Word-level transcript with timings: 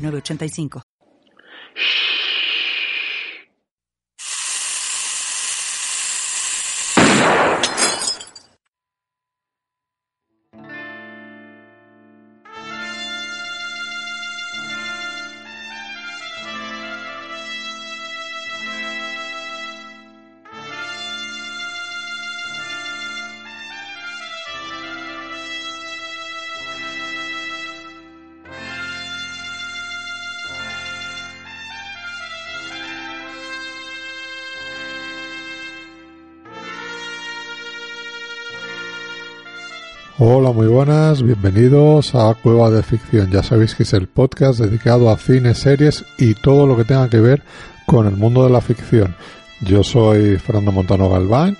906985. 0.00 0.82
Hola, 40.22 40.52
muy 40.52 40.66
buenas, 40.66 41.22
bienvenidos 41.22 42.14
a 42.14 42.34
Cueva 42.34 42.68
de 42.68 42.82
Ficción. 42.82 43.30
Ya 43.30 43.42
sabéis 43.42 43.74
que 43.74 43.84
es 43.84 43.94
el 43.94 44.06
podcast 44.06 44.60
dedicado 44.60 45.08
a 45.08 45.16
cine, 45.16 45.54
series 45.54 46.04
y 46.18 46.34
todo 46.34 46.66
lo 46.66 46.76
que 46.76 46.84
tenga 46.84 47.08
que 47.08 47.20
ver 47.20 47.42
con 47.86 48.06
el 48.06 48.18
mundo 48.18 48.44
de 48.44 48.50
la 48.50 48.60
ficción. 48.60 49.16
Yo 49.62 49.82
soy 49.82 50.36
Fernando 50.36 50.72
Montano 50.72 51.08
Galván 51.08 51.56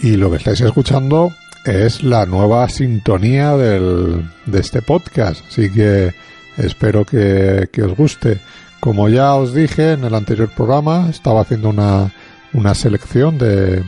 y 0.00 0.16
lo 0.16 0.32
que 0.32 0.38
estáis 0.38 0.62
escuchando 0.62 1.30
es 1.64 2.02
la 2.02 2.26
nueva 2.26 2.68
sintonía 2.68 3.56
del, 3.56 4.28
de 4.46 4.58
este 4.58 4.82
podcast, 4.82 5.44
así 5.46 5.70
que 5.70 6.12
espero 6.56 7.04
que, 7.04 7.68
que 7.70 7.84
os 7.84 7.96
guste. 7.96 8.40
Como 8.80 9.08
ya 9.08 9.32
os 9.36 9.54
dije 9.54 9.92
en 9.92 10.02
el 10.02 10.16
anterior 10.16 10.48
programa, 10.48 11.08
estaba 11.08 11.42
haciendo 11.42 11.68
una, 11.68 12.12
una 12.52 12.74
selección 12.74 13.38
de, 13.38 13.84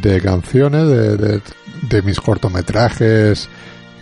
de 0.00 0.20
canciones, 0.20 0.86
de, 0.88 1.40
de, 1.88 2.02
mis 2.02 2.20
cortometrajes 2.20 3.48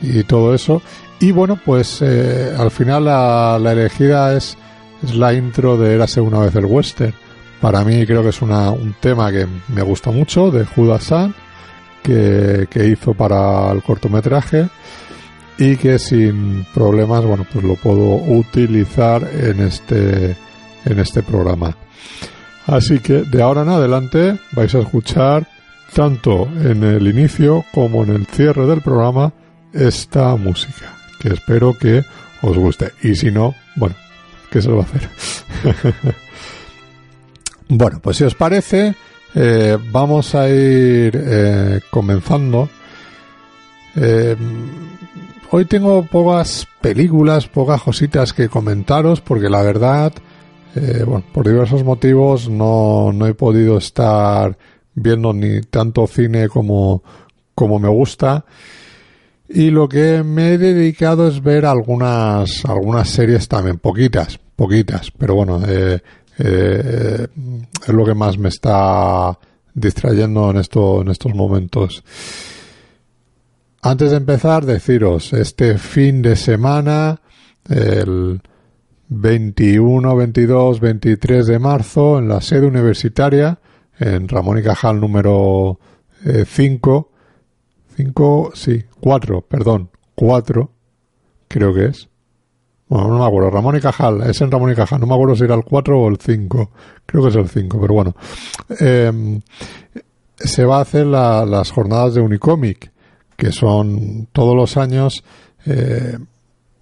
y 0.03 0.23
todo 0.25 0.55
eso. 0.55 0.83
Y 1.21 1.33
bueno, 1.33 1.59
pues 1.65 2.01
eh, 2.03 2.55
al 2.57 2.71
final 2.71 3.05
la, 3.05 3.73
elegida 3.73 4.37
es, 4.37 4.57
es, 5.03 5.15
la 5.15 5.33
intro 5.33 5.77
de 5.77 5.95
Érase 5.95 6.21
una 6.21 6.41
vez 6.41 6.55
el 6.55 6.67
western. 6.67 7.15
Para 7.61 7.85
mí 7.85 8.05
creo 8.07 8.23
que 8.23 8.29
es 8.29 8.43
una, 8.43 8.71
un 8.71 8.95
tema 9.01 9.33
que 9.33 9.47
me 9.69 9.83
gusta 9.83 10.11
mucho, 10.11 10.51
de 10.51 10.67
Judas 10.67 11.05
San, 11.05 11.35
que, 12.03 12.67
que 12.69 12.89
hizo 12.89 13.15
para 13.15 13.71
el 13.73 13.83
cortometraje 13.83 14.69
y 15.59 15.77
que 15.77 15.99
sin 15.99 16.67
problemas, 16.75 17.25
bueno, 17.25 17.47
pues 17.51 17.65
lo 17.65 17.77
puedo 17.77 18.17
utilizar 18.17 19.23
en 19.33 19.61
este, 19.61 20.37
en 20.85 20.99
este 20.99 21.23
programa. 21.23 21.77
Así 22.67 22.99
que 22.99 23.23
de 23.23 23.43
ahora 23.43 23.63
en 23.63 23.69
adelante 23.69 24.39
vais 24.53 24.75
a 24.75 24.81
escuchar 24.81 25.47
tanto 25.95 26.49
en 26.61 26.83
el 26.83 27.07
inicio 27.07 27.65
como 27.73 28.03
en 28.03 28.11
el 28.11 28.27
cierre 28.27 28.67
del 28.67 28.81
programa 28.81 29.33
esta 29.73 30.35
música, 30.35 30.93
que 31.21 31.29
espero 31.29 31.79
que 31.79 32.05
os 32.43 32.59
guste. 32.59 32.91
Y 33.03 33.15
si 33.15 33.31
no, 33.31 33.55
bueno, 33.77 33.95
¿qué 34.51 34.61
se 34.61 34.69
lo 34.69 34.79
va 34.79 34.83
a 34.83 34.87
hacer? 34.87 35.09
bueno, 37.69 38.01
pues 38.03 38.17
si 38.17 38.25
os 38.25 38.35
parece, 38.35 38.97
eh, 39.37 39.79
vamos 39.93 40.35
a 40.35 40.49
ir 40.49 41.13
eh, 41.15 41.81
comenzando. 41.91 42.69
Eh, 43.95 44.37
hoy 45.51 45.65
tengo 45.67 46.05
pocas 46.07 46.67
películas, 46.81 47.47
pocas 47.47 47.81
cositas 47.81 48.33
que 48.33 48.49
comentaros, 48.49 49.21
porque 49.21 49.49
la 49.49 49.63
verdad, 49.63 50.13
bueno, 51.07 51.23
por 51.33 51.47
diversos 51.47 51.85
motivos 51.85 52.49
no, 52.49 53.13
no 53.13 53.29
he 53.29 53.35
podido 53.35 53.79
estar 53.79 54.59
viendo 54.95 55.33
ni 55.33 55.61
tanto 55.63 56.07
cine 56.07 56.49
como, 56.49 57.03
como 57.55 57.79
me 57.79 57.89
gusta. 57.89 58.45
Y 59.49 59.71
lo 59.71 59.89
que 59.89 60.23
me 60.23 60.55
he 60.55 60.59
dedicado 60.59 61.29
es 61.29 61.43
ver 61.43 61.67
algunas, 61.67 62.65
algunas 62.65 63.09
series 63.09 63.47
también, 63.47 63.79
poquitas, 63.79 64.39
poquitas, 64.57 65.11
pero 65.11 65.35
bueno, 65.35 65.61
eh, 65.67 66.01
eh, 66.39 67.27
es 67.87 67.89
lo 67.89 68.05
que 68.05 68.15
más 68.15 68.39
me 68.39 68.49
está 68.49 69.39
distrayendo 69.75 70.51
en, 70.51 70.57
esto, 70.57 71.03
en 71.03 71.09
estos 71.09 71.35
momentos. 71.35 72.03
Antes 73.83 74.13
de 74.13 74.17
empezar, 74.17 74.65
deciros, 74.65 75.35
este 75.35 75.77
fin 75.77 76.23
de 76.23 76.37
semana, 76.37 77.21
el 77.69 78.41
21, 79.09 80.17
22, 80.17 80.81
23 80.81 81.47
de 81.47 81.59
marzo, 81.59 82.19
en 82.19 82.29
la 82.29 82.41
sede 82.41 82.67
universitaria, 82.67 83.59
en 83.99 84.29
Ramón 84.29 84.59
y 84.59 84.63
Cajal 84.63 85.01
número 85.01 85.79
5, 86.47 87.11
eh, 87.11 87.95
5, 87.97 88.53
sí, 88.55 88.85
4, 89.01 89.43
perdón, 89.43 89.91
4, 90.15 90.71
creo 91.49 91.75
que 91.75 91.87
es. 91.87 92.09
Bueno, 92.89 93.09
no 93.09 93.19
me 93.19 93.27
acuerdo, 93.27 93.51
Ramón 93.51 93.77
y 93.77 93.81
Cajal, 93.81 94.23
es 94.23 94.41
en 94.41 94.51
Ramón 94.51 94.73
y 94.73 94.75
Cajal, 94.75 95.01
no 95.01 95.07
me 95.07 95.15
acuerdo 95.15 95.37
si 95.37 95.45
era 95.45 95.55
el 95.55 95.65
4 95.65 96.01
o 96.01 96.09
el 96.09 96.19
5, 96.19 96.71
creo 97.07 97.23
que 97.23 97.29
es 97.31 97.37
el 97.37 97.49
5, 97.49 97.81
pero 97.81 97.95
bueno. 97.95 98.15
Eh, 98.81 99.41
se 100.37 100.65
va 100.65 100.79
a 100.79 100.83
hacer 100.83 101.07
la, 101.07 101.45
las 101.47 101.71
jornadas 101.71 102.15
de 102.15 102.21
Unicomic, 102.21 102.93
que 103.37 103.53
son 103.53 104.29
todos 104.33 104.55
los 104.55 104.77
años 104.77 105.25
eh, 105.67 106.19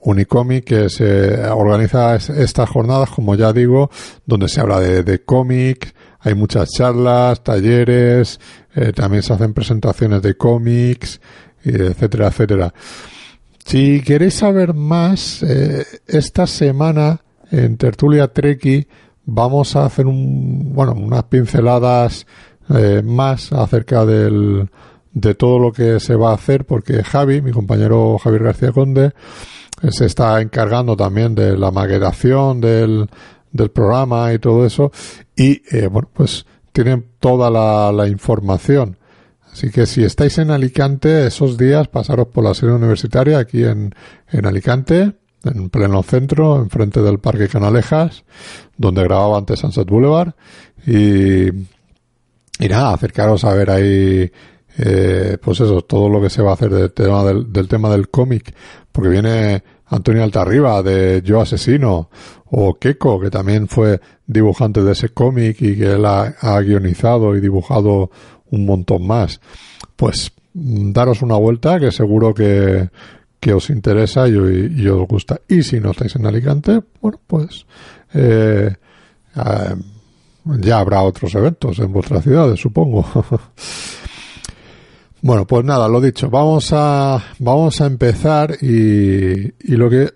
Unicomic, 0.00 0.64
que 0.64 0.88
se 0.88 1.46
organiza 1.48 2.16
estas 2.16 2.68
jornadas, 2.68 3.10
como 3.10 3.34
ya 3.34 3.52
digo, 3.52 3.90
donde 4.26 4.48
se 4.48 4.60
habla 4.60 4.80
de, 4.80 5.02
de 5.04 5.22
cómics, 5.22 5.94
hay 6.22 6.34
muchas 6.34 6.70
charlas, 6.70 7.42
talleres, 7.42 8.38
eh, 8.74 8.92
también 8.92 9.22
se 9.22 9.32
hacen 9.32 9.52
presentaciones 9.52 10.22
de 10.22 10.34
cómics, 10.34 11.20
etcétera, 11.64 12.28
etcétera. 12.28 12.72
Si 13.64 14.02
queréis 14.02 14.34
saber 14.34 14.74
más, 14.74 15.42
eh, 15.42 15.84
esta 16.06 16.46
semana 16.46 17.20
en 17.50 17.76
Tertulia 17.76 18.28
Treki 18.28 18.86
vamos 19.24 19.76
a 19.76 19.84
hacer 19.84 20.06
un, 20.06 20.72
bueno, 20.74 20.94
unas 20.94 21.24
pinceladas 21.24 22.26
eh, 22.74 23.02
más 23.04 23.52
acerca 23.52 24.04
del, 24.04 24.68
de 25.12 25.34
todo 25.34 25.58
lo 25.58 25.72
que 25.72 26.00
se 26.00 26.16
va 26.16 26.30
a 26.30 26.34
hacer, 26.34 26.64
porque 26.64 27.02
Javi, 27.02 27.40
mi 27.40 27.52
compañero 27.52 28.18
Javier 28.18 28.44
García 28.44 28.72
Conde, 28.72 29.12
se 29.90 30.06
está 30.06 30.40
encargando 30.40 30.96
también 30.96 31.34
de 31.34 31.56
la 31.56 31.70
maquetación 31.70 32.60
del, 32.60 33.08
del 33.52 33.70
programa 33.70 34.32
y 34.32 34.38
todo 34.38 34.66
eso. 34.66 34.90
Y 35.36 35.62
eh, 35.76 35.86
bueno, 35.86 36.08
pues 36.12 36.46
tienen 36.72 37.06
toda 37.20 37.50
la, 37.50 38.08
información. 38.08 38.96
Así 39.52 39.70
que 39.70 39.86
si 39.86 40.02
estáis 40.02 40.38
en 40.38 40.50
Alicante 40.50 41.26
esos 41.26 41.58
días, 41.58 41.88
pasaros 41.88 42.28
por 42.28 42.44
la 42.44 42.54
sede 42.54 42.72
universitaria 42.72 43.38
aquí 43.38 43.64
en, 43.64 43.94
en 44.30 44.46
Alicante, 44.46 45.12
en 45.44 45.68
pleno 45.68 46.02
centro, 46.02 46.56
enfrente 46.56 47.02
del 47.02 47.18
Parque 47.18 47.48
Canalejas, 47.48 48.24
donde 48.76 49.02
grababa 49.02 49.38
antes 49.38 49.60
Sunset 49.60 49.88
Boulevard. 49.88 50.32
Y, 50.86 51.48
y 51.48 52.68
nada, 52.68 52.94
acercaros 52.94 53.44
a 53.44 53.52
ver 53.52 53.70
ahí, 53.70 54.32
eh, 54.78 55.36
pues 55.42 55.60
eso, 55.60 55.82
todo 55.82 56.08
lo 56.08 56.22
que 56.22 56.30
se 56.30 56.40
va 56.40 56.52
a 56.52 56.54
hacer 56.54 56.70
del 56.70 56.92
tema 56.92 57.22
del, 57.24 57.52
del 57.52 57.68
tema 57.68 57.90
del 57.90 58.08
cómic, 58.08 58.54
porque 58.90 59.10
viene 59.10 59.62
Antonio 59.92 60.24
Altarriba 60.24 60.82
de 60.82 61.20
Yo 61.22 61.40
Asesino, 61.40 62.08
o 62.46 62.74
Keiko, 62.74 63.20
que 63.20 63.30
también 63.30 63.68
fue 63.68 64.00
dibujante 64.26 64.82
de 64.82 64.92
ese 64.92 65.10
cómic 65.10 65.60
y 65.60 65.76
que 65.76 65.92
él 65.92 66.04
ha, 66.06 66.60
guionizado 66.60 67.36
y 67.36 67.40
dibujado 67.40 68.10
un 68.50 68.66
montón 68.66 69.06
más. 69.06 69.40
Pues 69.96 70.32
mm, 70.54 70.92
daros 70.92 71.20
una 71.22 71.36
vuelta 71.36 71.78
que 71.78 71.92
seguro 71.92 72.32
que, 72.32 72.88
que 73.38 73.52
os 73.52 73.68
interesa 73.68 74.28
y, 74.28 74.32
y, 74.32 74.88
os 74.88 75.06
gusta. 75.06 75.40
Y 75.46 75.62
si 75.62 75.78
no 75.78 75.90
estáis 75.90 76.16
en 76.16 76.26
Alicante, 76.26 76.80
bueno, 77.00 77.20
pues 77.26 77.66
eh, 78.14 78.74
eh, 79.36 79.74
ya 80.44 80.78
habrá 80.78 81.02
otros 81.02 81.34
eventos 81.34 81.78
en 81.78 81.92
vuestras 81.92 82.24
ciudades, 82.24 82.58
supongo. 82.58 83.04
Bueno, 85.24 85.46
pues 85.46 85.64
nada, 85.64 85.86
lo 85.88 86.00
dicho, 86.00 86.30
vamos 86.30 86.70
a, 86.72 87.22
vamos 87.38 87.80
a 87.80 87.86
empezar 87.86 88.56
y, 88.60 89.54
y 89.60 89.76
lo 89.76 89.88
que 89.88 90.10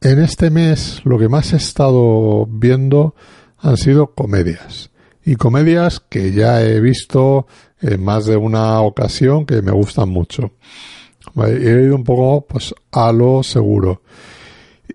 en 0.00 0.18
este 0.20 0.50
mes 0.50 1.02
lo 1.04 1.20
que 1.20 1.28
más 1.28 1.52
he 1.52 1.56
estado 1.56 2.46
viendo 2.46 3.14
han 3.58 3.76
sido 3.76 4.12
comedias. 4.12 4.90
Y 5.24 5.36
comedias 5.36 6.00
que 6.00 6.32
ya 6.32 6.64
he 6.64 6.80
visto 6.80 7.46
en 7.80 8.02
más 8.02 8.26
de 8.26 8.36
una 8.36 8.80
ocasión 8.80 9.46
que 9.46 9.62
me 9.62 9.70
gustan 9.70 10.08
mucho. 10.08 10.50
He 11.36 11.84
ido 11.84 11.94
un 11.94 12.02
poco 12.02 12.44
pues 12.48 12.74
a 12.90 13.12
lo 13.12 13.44
seguro. 13.44 14.02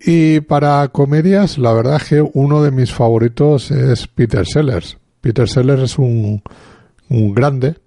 Y 0.04 0.40
para 0.40 0.86
comedias, 0.88 1.56
la 1.56 1.72
verdad 1.72 1.96
es 1.96 2.04
que 2.04 2.20
uno 2.20 2.62
de 2.62 2.72
mis 2.72 2.92
favoritos 2.92 3.70
es 3.70 4.06
Peter 4.06 4.44
Sellers. 4.44 4.98
Peter 5.22 5.48
Sellers 5.48 5.82
es 5.82 5.98
un, 5.98 6.42
un 7.08 7.34
grande 7.34 7.85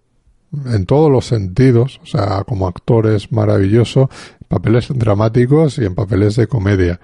en 0.66 0.86
todos 0.86 1.12
los 1.12 1.26
sentidos, 1.26 2.00
o 2.04 2.06
sea, 2.06 2.44
como 2.44 2.68
actor 2.68 3.08
es 3.08 3.32
maravilloso, 3.32 4.10
en 4.42 4.48
papeles 4.48 4.88
dramáticos 4.94 5.78
y 5.78 5.86
en 5.86 5.96
papeles 5.96 6.36
de 6.36 6.48
comedia. 6.48 7.00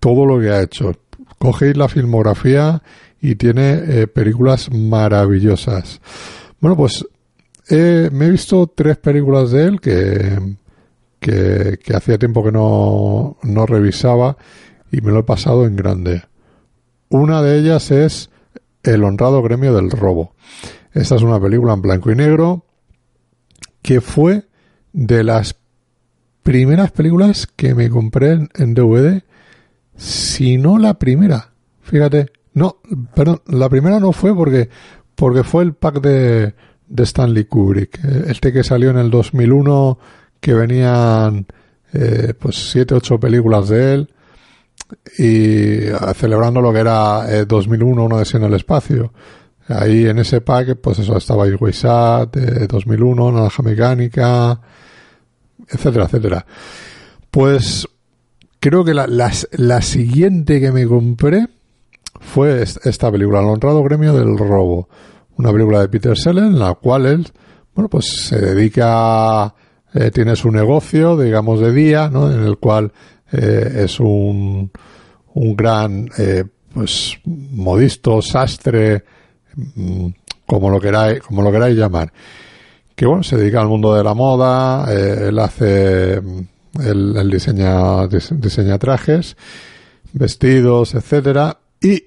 Todo 0.00 0.26
lo 0.26 0.40
que 0.40 0.50
ha 0.50 0.62
hecho. 0.62 0.92
Cogéis 1.38 1.76
la 1.76 1.88
filmografía 1.88 2.82
y 3.20 3.36
tiene 3.36 3.82
eh, 3.86 4.06
películas 4.06 4.72
maravillosas. 4.72 6.00
Bueno, 6.60 6.76
pues 6.76 7.06
me 7.70 8.26
he 8.26 8.30
visto 8.30 8.66
tres 8.74 8.96
películas 8.96 9.50
de 9.50 9.64
él 9.64 9.80
que, 9.80 10.56
que, 11.20 11.78
que 11.82 11.96
hacía 11.96 12.18
tiempo 12.18 12.42
que 12.42 12.52
no, 12.52 13.36
no 13.42 13.66
revisaba 13.66 14.36
y 14.90 15.00
me 15.00 15.12
lo 15.12 15.20
he 15.20 15.24
pasado 15.24 15.66
en 15.66 15.76
grande. 15.76 16.22
Una 17.10 17.42
de 17.42 17.58
ellas 17.58 17.90
es 17.90 18.30
El 18.82 19.04
honrado 19.04 19.42
gremio 19.42 19.74
del 19.74 19.90
robo. 19.90 20.34
Esta 20.92 21.16
es 21.16 21.22
una 21.22 21.40
película 21.40 21.74
en 21.74 21.82
blanco 21.82 22.10
y 22.10 22.16
negro 22.16 22.64
que 23.88 24.02
fue 24.02 24.44
de 24.92 25.24
las 25.24 25.56
primeras 26.42 26.92
películas 26.92 27.46
que 27.46 27.74
me 27.74 27.88
compré 27.88 28.46
en, 28.54 28.74
DVD, 28.74 29.22
si 29.96 30.58
no 30.58 30.76
la 30.76 30.98
primera. 30.98 31.52
Fíjate, 31.80 32.26
no, 32.52 32.82
perdón, 33.14 33.40
la 33.46 33.70
primera 33.70 33.98
no 33.98 34.12
fue 34.12 34.34
porque 34.34 34.68
porque 35.14 35.42
fue 35.42 35.62
el 35.62 35.72
pack 35.72 36.02
de, 36.02 36.54
de 36.86 37.02
Stanley 37.02 37.46
Kubrick, 37.46 37.98
eh, 38.04 38.24
este 38.26 38.52
que 38.52 38.62
salió 38.62 38.90
en 38.90 38.98
el 38.98 39.10
2001 39.10 39.98
que 40.38 40.52
venían 40.52 41.46
eh, 41.94 42.34
pues 42.38 42.70
siete 42.70 42.94
ocho 42.94 43.18
películas 43.18 43.70
de 43.70 43.94
él 43.94 44.14
y 45.16 45.88
ah, 45.98 46.12
celebrando 46.12 46.60
lo 46.60 46.74
que 46.74 46.80
era 46.80 47.44
2001 47.46 48.04
uno 48.04 48.18
de 48.18 48.28
en 48.34 48.42
el 48.42 48.52
espacio 48.52 49.14
ahí 49.68 50.06
en 50.06 50.18
ese 50.18 50.40
pack 50.40 50.76
pues 50.80 50.98
eso 50.98 51.16
estaba 51.16 51.46
Sat 51.72 52.34
de 52.34 52.66
2001 52.66 53.32
Naranja 53.32 53.62
Mecánica 53.62 54.60
etcétera 55.68 56.04
etcétera 56.04 56.46
pues 57.30 57.86
creo 58.60 58.84
que 58.84 58.94
la, 58.94 59.06
la, 59.06 59.82
siguiente 59.82 60.60
que 60.60 60.72
me 60.72 60.86
compré 60.86 61.46
fue 62.20 62.62
esta 62.62 63.12
película 63.12 63.40
El 63.40 63.46
honrado 63.46 63.82
gremio 63.82 64.14
del 64.14 64.36
robo 64.38 64.88
una 65.36 65.52
película 65.52 65.80
de 65.80 65.88
Peter 65.88 66.16
Sellers 66.16 66.46
en 66.46 66.58
la 66.58 66.74
cual 66.74 67.06
él 67.06 67.26
bueno 67.74 67.88
pues 67.88 68.06
se 68.06 68.38
dedica 68.40 69.54
eh, 69.94 70.10
tiene 70.10 70.36
su 70.36 70.50
negocio, 70.50 71.16
digamos, 71.16 71.60
de 71.60 71.72
día, 71.72 72.10
¿no? 72.10 72.30
En 72.30 72.42
el 72.42 72.58
cual 72.58 72.92
eh, 73.32 73.84
es 73.84 73.98
un, 74.00 74.70
un 75.34 75.56
gran, 75.56 76.08
eh, 76.18 76.44
pues, 76.74 77.18
modisto, 77.24 78.20
sastre, 78.20 79.04
como 80.46 80.70
lo 80.70 80.80
queráis, 80.80 81.20
como 81.20 81.42
lo 81.42 81.52
queráis 81.52 81.76
llamar. 81.76 82.12
Que 82.94 83.06
bueno, 83.06 83.22
se 83.22 83.36
dedica 83.36 83.60
al 83.60 83.68
mundo 83.68 83.94
de 83.94 84.02
la 84.02 84.14
moda, 84.14 84.92
él 84.92 85.38
hace, 85.38 86.14
él, 86.14 87.16
él 87.16 87.30
diseña, 87.30 88.06
diseña 88.08 88.78
trajes, 88.78 89.36
vestidos, 90.12 90.94
etcétera, 90.94 91.58
y 91.80 92.04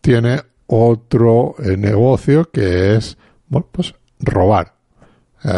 tiene 0.00 0.40
otro 0.66 1.54
negocio 1.76 2.50
que 2.50 2.96
es, 2.96 3.16
bueno, 3.48 3.68
pues 3.72 3.94
robar 4.18 4.80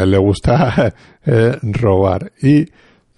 le 0.07 0.19
gusta 0.19 0.95
eh, 1.27 1.59
robar. 1.63 2.33
Y 2.43 2.67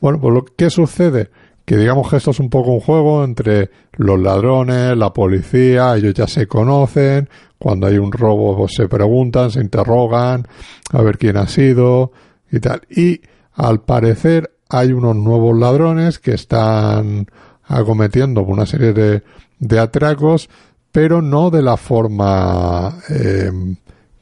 bueno, 0.01 0.21
pues 0.21 0.35
lo 0.35 0.45
que 0.45 0.71
sucede, 0.71 1.31
que 1.65 1.77
digamos 1.77 2.11
que 2.11 2.17
esto 2.17 2.31
es 2.31 2.41
un 2.41 2.51
poco 2.51 2.73
un 2.73 2.81
juego 2.81 3.25
entre 3.25 3.71
los 3.93 4.21
ladrones, 4.21 4.97
la 4.97 5.13
policía, 5.13 5.97
ellos 5.97 6.15
ya 6.15 6.27
se 6.27 6.47
conocen, 6.47 7.29
cuando 7.59 7.87
hay 7.87 7.97
un 7.97 8.13
robo 8.13 8.69
se 8.69 8.89
preguntan, 8.89 9.51
se 9.51 9.61
interrogan, 9.61 10.47
a 10.93 11.03
ver 11.03 11.17
quién 11.17 11.37
ha 11.39 11.47
sido 11.47 12.13
y 12.51 12.61
tal. 12.61 12.83
Y 12.91 13.23
al 13.55 13.81
parecer 13.81 14.51
hay 14.69 14.93
unos 14.93 15.17
nuevos 15.17 15.59
ladrones 15.59 16.19
que 16.19 16.33
están 16.35 17.27
acometiendo 17.65 18.43
una 18.43 18.67
serie 18.67 18.93
de, 18.93 19.23
de 19.59 19.79
atracos, 19.79 20.51
pero 20.93 21.23
no 21.23 21.51
de 21.51 21.63
la 21.63 21.77
forma 21.77 22.99
eh, 23.09 23.51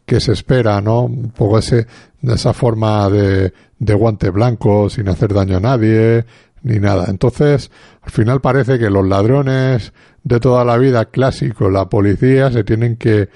que 0.06 0.20
se 0.20 0.32
espera, 0.32 0.80
¿no? 0.80 1.02
Un 1.02 1.30
poco 1.30 1.58
ese, 1.58 1.86
esa 2.22 2.52
forma 2.52 3.08
de, 3.10 3.52
de 3.78 3.94
guante 3.94 4.30
blanco 4.30 4.88
sin 4.88 5.08
hacer 5.08 5.34
daño 5.34 5.56
a 5.56 5.60
nadie, 5.60 6.24
ni 6.62 6.78
nada. 6.78 7.06
Entonces, 7.08 7.70
al 8.02 8.10
final 8.10 8.40
parece 8.40 8.78
que 8.78 8.90
los 8.90 9.06
ladrones 9.06 9.92
de 10.22 10.40
toda 10.40 10.64
la 10.64 10.76
vida 10.78 11.06
clásico, 11.06 11.70
la 11.70 11.88
policía, 11.88 12.50
se 12.50 12.64
tienen 12.64 12.96
que 12.96 13.28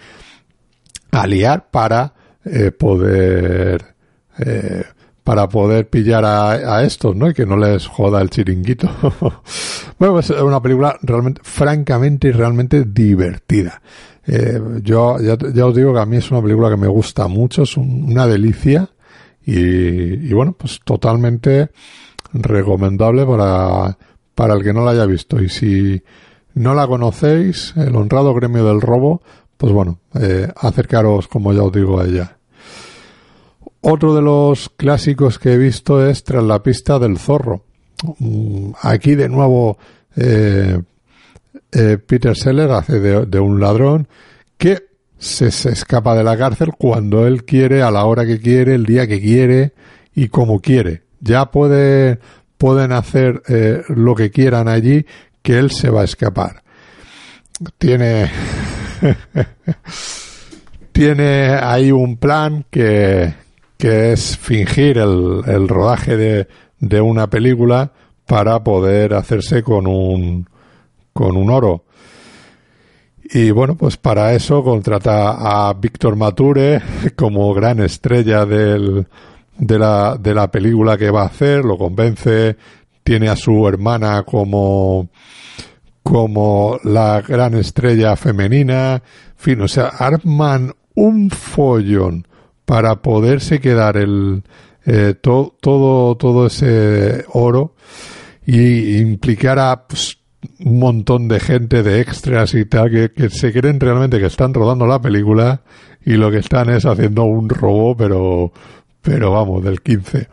aliar 1.11 1.70
para 1.70 2.14
eh, 2.44 2.70
poder 2.70 3.94
eh, 4.38 4.84
para 5.25 5.49
poder 5.49 5.88
pillar 5.88 6.25
a, 6.25 6.76
a, 6.76 6.84
estos, 6.84 7.17
¿no? 7.17 7.28
Y 7.28 7.34
que 7.34 7.44
no 7.44 7.56
les 7.56 7.88
joda 7.88 8.23
el 8.23 8.31
chiringuito. 8.31 8.88
bueno, 9.99 10.14
pues 10.14 10.31
es 10.31 10.40
una 10.40 10.62
película 10.62 10.96
realmente, 11.02 11.40
francamente 11.43 12.28
y 12.28 12.31
realmente 12.31 12.84
divertida. 12.84 13.82
Eh, 14.26 14.61
yo 14.82 15.19
ya, 15.20 15.34
os 15.64 15.75
digo 15.75 15.93
que 15.93 16.00
a 16.00 16.06
mí 16.06 16.17
es 16.17 16.31
una 16.31 16.43
película 16.43 16.69
que 16.69 16.76
me 16.76 16.88
gusta 16.88 17.28
mucho, 17.28 17.62
es 17.62 17.76
una 17.76 18.26
delicia 18.26 18.88
y, 19.44 20.32
bueno, 20.32 20.52
pues 20.58 20.81
totalmente 20.84 21.70
recomendable 22.43 23.25
para, 23.27 23.97
para 24.35 24.55
el 24.55 24.62
que 24.62 24.73
no 24.73 24.85
la 24.85 24.93
haya 24.93 25.06
visto. 25.06 25.43
Y 25.43 25.49
si 25.49 26.03
no 26.55 26.75
la 26.75 26.87
conocéis, 26.87 27.75
el 27.77 27.94
honrado 27.97 28.35
gremio 28.35 28.65
del 28.65 28.81
robo, 28.81 29.23
pues 29.56 29.73
bueno, 29.73 29.99
eh, 30.21 30.49
acercaros, 30.56 31.29
como 31.29 31.53
ya 31.53 31.62
os 31.62 31.73
digo, 31.73 32.00
a 32.00 32.05
ella. 32.05 32.38
Otro 33.81 34.15
de 34.15 34.23
los 34.23 34.69
clásicos 34.71 35.38
que 35.38 35.53
he 35.53 35.59
visto 35.59 36.05
es 36.05 36.25
Tras 36.25 36.43
la 36.43 36.62
pista 36.62 36.99
del 36.99 37.19
zorro. 37.19 37.62
Mm, 38.19 38.73
aquí 38.83 39.15
de 39.15 39.29
nuevo 39.29 39.79
eh, 40.17 40.81
eh, 41.73 41.99
Peter 41.99 42.37
Seller 42.37 42.71
hace 42.71 43.00
de, 43.00 43.40
un 43.40 43.61
ladrón 43.61 44.09
que 44.59 44.87
se, 45.19 45.49
escapa 45.49 46.14
de 46.14 46.25
la 46.25 46.37
cárcel 46.37 46.73
cuando 46.76 47.26
él 47.26 47.45
quiere, 47.45 47.83
a 47.83 47.90
la 47.90 48.05
hora 48.05 48.26
que 48.26 48.40
quiere, 48.40 48.75
el 48.75 48.87
día 48.87 49.07
que 49.07 49.21
quiere 49.21 49.73
y 50.14 50.28
como 50.28 50.61
quiere. 50.61 51.02
Ya 51.26 51.50
puede, 51.50 52.18
pueden 52.56 52.92
hacer 52.92 53.42
eh, 53.49 53.83
lo 53.88 54.14
que 54.14 54.30
quieran 54.30 54.68
allí 54.68 55.04
que 55.42 55.59
él 55.59 55.71
se 55.71 55.90
va 55.90 56.02
a 56.02 56.04
escapar. 56.04 56.62
Tiene, 57.78 58.30
tiene 60.92 61.54
ahí 61.54 61.90
un 61.90 62.16
plan 62.16 62.64
que, 62.71 63.35
que 63.76 64.12
es 64.12 64.37
fingir 64.38 64.99
el, 64.99 65.42
el 65.47 65.68
rodaje 65.68 66.16
de, 66.16 66.49
de 66.80 67.00
una 67.00 67.28
película 67.28 67.92
para 68.26 68.62
poder 68.62 69.14
hacerse 69.14 69.62
con 69.62 69.87
un, 69.87 70.49
con 71.12 71.37
un 71.37 71.50
oro. 71.50 71.85
Y 73.25 73.50
bueno, 73.50 73.76
pues 73.76 73.97
para 73.97 74.35
eso 74.35 74.62
contrata 74.62 75.68
a 75.68 75.73
Víctor 75.75 76.14
Mature 76.16 76.80
como 77.16 77.52
gran 77.54 77.80
estrella 77.80 78.45
del, 78.45 79.06
de, 79.59 79.79
la, 79.79 80.17
de 80.19 80.35
la 80.35 80.51
película 80.51 80.97
que 80.97 81.11
va 81.11 81.23
a 81.23 81.27
hacer, 81.27 81.65
lo 81.65 81.79
convence, 81.79 82.57
tiene 83.03 83.29
a 83.29 83.37
su 83.37 83.67
hermana 83.69 84.23
como, 84.25 85.09
como 86.03 86.79
la 86.85 87.21
gran 87.23 87.55
estrella 87.55 88.17
femenina, 88.17 88.95
en 88.95 89.03
fin, 89.37 89.61
o 89.61 89.69
sea, 89.69 89.89
arman 89.89 90.73
un 90.95 91.31
follón 91.31 92.27
para 92.65 92.97
poderse 92.97 93.61
quedar 93.61 93.97
el, 93.97 94.43
eh, 94.85 95.15
todo, 95.21 96.17
todo 96.17 96.47
ese 96.47 97.25
oro 97.33 97.75
y 98.47 98.99
implicar 98.99 99.59
a 99.59 99.87
pues, 99.87 100.19
un 100.61 100.79
montón 100.79 101.27
de 101.27 101.41
gente, 101.41 101.83
de 101.83 102.01
extras 102.01 102.55
y 102.55 102.65
tal, 102.67 102.91
que, 102.91 103.31
se 103.31 103.53
creen 103.53 103.81
realmente 103.81 104.19
que 104.19 104.27
están 104.27 104.55
rodando 104.55 104.87
la 104.87 105.01
película 105.01 105.63
y 106.05 106.13
lo 106.13 106.31
que 106.31 106.39
están 106.39 106.71
es 106.71 106.87
haciendo 106.87 107.25
un 107.25 107.49
robo, 107.49 107.97
pero, 107.97 108.53
pero 109.07 109.31
vamos, 109.31 109.63
del 109.63 109.83
15. 109.83 110.29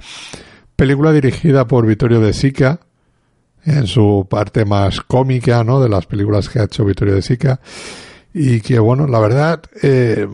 Película 0.76 1.12
dirigida 1.12 1.68
por 1.68 1.86
Vittorio 1.86 2.20
De 2.20 2.34
Sica, 2.34 2.80
en 3.64 3.86
su 3.86 4.26
parte 4.28 4.66
más 4.66 5.00
cómica, 5.02 5.64
¿no? 5.64 5.80
De 5.80 5.88
las 5.88 6.08
películas 6.08 6.50
que 6.50 6.58
ha 6.58 6.64
hecho 6.64 6.84
Vittorio 6.84 7.14
De 7.14 7.22
Sica. 7.22 7.62
Y 8.34 8.62
que, 8.62 8.80
bueno, 8.80 9.06
la 9.06 9.20
verdad, 9.20 9.62
eh, 9.84 10.28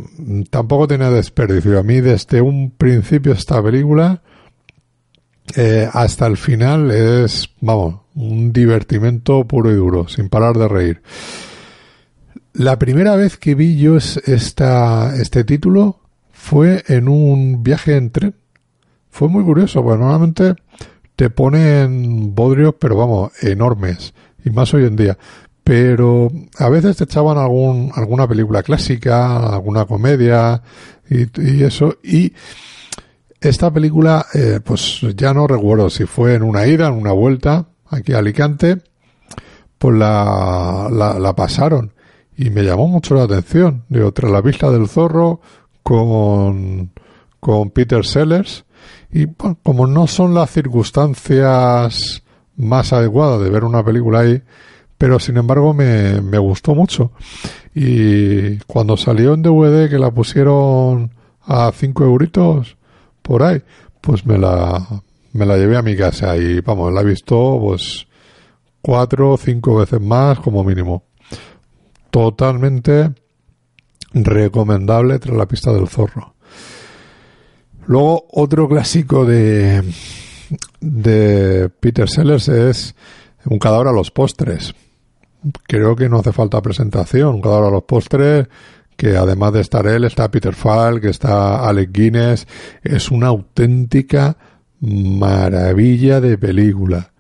tampoco 0.50 0.88
tiene 0.88 1.12
desperdicio. 1.12 1.78
A 1.78 1.84
mí, 1.84 2.00
desde 2.00 2.40
un 2.40 2.72
principio, 2.72 3.34
esta 3.34 3.62
película 3.62 4.22
eh, 5.58 5.90
hasta 5.92 6.26
el 6.26 6.38
final 6.38 6.92
es, 6.92 7.50
vamos, 7.60 8.04
un 8.16 8.54
divertimento 8.54 9.46
puro 9.46 9.70
y 9.70 9.76
duro, 9.76 10.08
sin 10.08 10.30
parar 10.30 10.56
de 10.56 10.68
reír. 10.70 11.02
La 12.54 12.80
primera 12.80 13.18
vez 13.18 13.36
que 13.36 13.54
vi 13.54 13.78
yo 13.78 13.98
esta, 13.98 15.14
este 15.18 15.44
título 15.44 16.00
fue 16.40 16.84
en 16.88 17.10
un 17.10 17.62
viaje 17.62 17.98
en 17.98 18.12
tren. 18.12 18.36
Fue 19.10 19.28
muy 19.28 19.44
curioso, 19.44 19.84
porque 19.84 20.00
normalmente 20.00 20.56
te 21.18 21.30
ponen 21.30 22.34
bodrios, 22.34 22.76
pero 22.80 22.96
vamos, 22.96 23.32
enormes, 23.44 24.14
y 24.46 24.50
más 24.50 24.74
hoy 24.74 24.86
en 24.86 24.96
día. 24.96 25.18
Pero 25.66 26.32
a 26.58 26.70
veces 26.70 26.96
te 26.96 27.04
echaban 27.04 27.38
algún, 27.38 27.92
alguna 27.94 28.26
película 28.28 28.64
clásica, 28.64 29.54
alguna 29.54 29.86
comedia, 29.86 30.64
y, 31.10 31.26
y 31.42 31.64
eso, 31.64 31.98
y 32.02 32.34
esta 33.42 33.72
película, 33.72 34.26
eh, 34.34 34.62
pues 34.64 35.02
ya 35.16 35.34
no 35.34 35.46
recuerdo 35.46 35.90
si 35.90 36.06
fue 36.06 36.36
en 36.36 36.44
una 36.44 36.66
ida, 36.68 36.88
en 36.88 36.94
una 36.94 37.12
vuelta, 37.12 37.68
aquí 37.90 38.14
a 38.14 38.20
Alicante, 38.20 38.82
pues 39.78 39.98
la, 39.98 40.88
la, 40.90 41.36
pasaron 41.36 41.94
y 42.38 42.50
me 42.50 42.64
llamó 42.64 42.88
mucho 42.88 43.16
la 43.16 43.24
atención. 43.24 43.84
Digo, 43.90 44.12
tras 44.14 44.32
la 44.32 44.42
vista 44.42 44.72
del 44.72 44.88
zorro 44.88 45.42
con, 45.84 46.92
con 47.40 47.70
Peter 47.72 48.06
Sellers 48.06 48.66
y 49.12 49.28
como 49.64 49.88
no 49.88 50.08
son 50.08 50.34
las 50.34 50.52
circunstancias 50.52 52.24
más 52.56 52.94
adecuadas 52.94 53.42
de 53.42 53.50
ver 53.50 53.64
una 53.64 53.84
película 53.84 54.20
ahí, 54.20 54.42
pero 54.98 55.20
sin 55.20 55.38
embargo 55.38 55.74
me, 55.74 56.22
me 56.22 56.38
gustó 56.38 56.76
mucho. 56.76 57.12
Y 57.74 58.58
cuando 58.60 58.98
salió 58.98 59.34
en 59.34 59.42
DVD 59.42 59.90
que 59.90 59.98
la 59.98 60.12
pusieron 60.12 61.12
a 61.42 61.72
5 61.72 62.04
euritos, 62.04 62.78
por 63.22 63.44
ahí, 63.44 63.62
pues 64.02 64.26
me 64.26 64.38
la, 64.38 65.02
me 65.34 65.46
la 65.46 65.58
llevé 65.58 65.78
a 65.78 65.82
mi 65.82 65.96
casa 65.96 66.36
y 66.38 66.62
vamos, 66.62 66.94
la 66.94 67.02
he 67.02 67.06
visto 67.06 67.60
pues 67.62 68.08
cuatro 68.82 69.32
o 69.32 69.38
cinco 69.38 69.76
veces 69.76 70.02
más 70.02 70.40
como 70.40 70.64
mínimo. 70.64 71.04
Totalmente 72.10 73.12
recomendable 74.14 75.20
tras 75.20 75.36
la 75.36 75.48
pista 75.48 75.72
del 75.72 75.88
zorro. 75.88 76.36
Luego 77.86 78.28
otro 78.32 78.68
clásico 78.68 79.26
de, 79.26 79.84
de 80.80 81.70
Peter 81.80 82.10
Sellers 82.10 82.48
es 82.48 82.96
Un 83.46 83.60
cadáver 83.60 83.88
a 83.88 83.92
los 83.92 84.12
postres. 84.12 84.76
Creo 85.64 85.96
que 85.96 86.10
no 86.10 86.20
hace 86.20 86.34
falta 86.34 86.62
presentación. 86.62 87.36
Un 87.36 87.42
cadáver 87.42 87.70
a 87.70 87.72
los 87.72 87.84
postres 87.84 88.48
que 89.00 89.16
además 89.16 89.54
de 89.54 89.62
estar 89.62 89.88
él, 89.88 90.04
está 90.04 90.30
Peter 90.30 90.54
Falk, 90.54 91.06
está 91.06 91.66
Alec 91.66 91.90
Guinness, 91.94 92.46
es 92.84 93.10
una 93.10 93.28
auténtica 93.28 94.36
maravilla 94.82 96.20
de 96.20 96.38
película. 96.38 97.14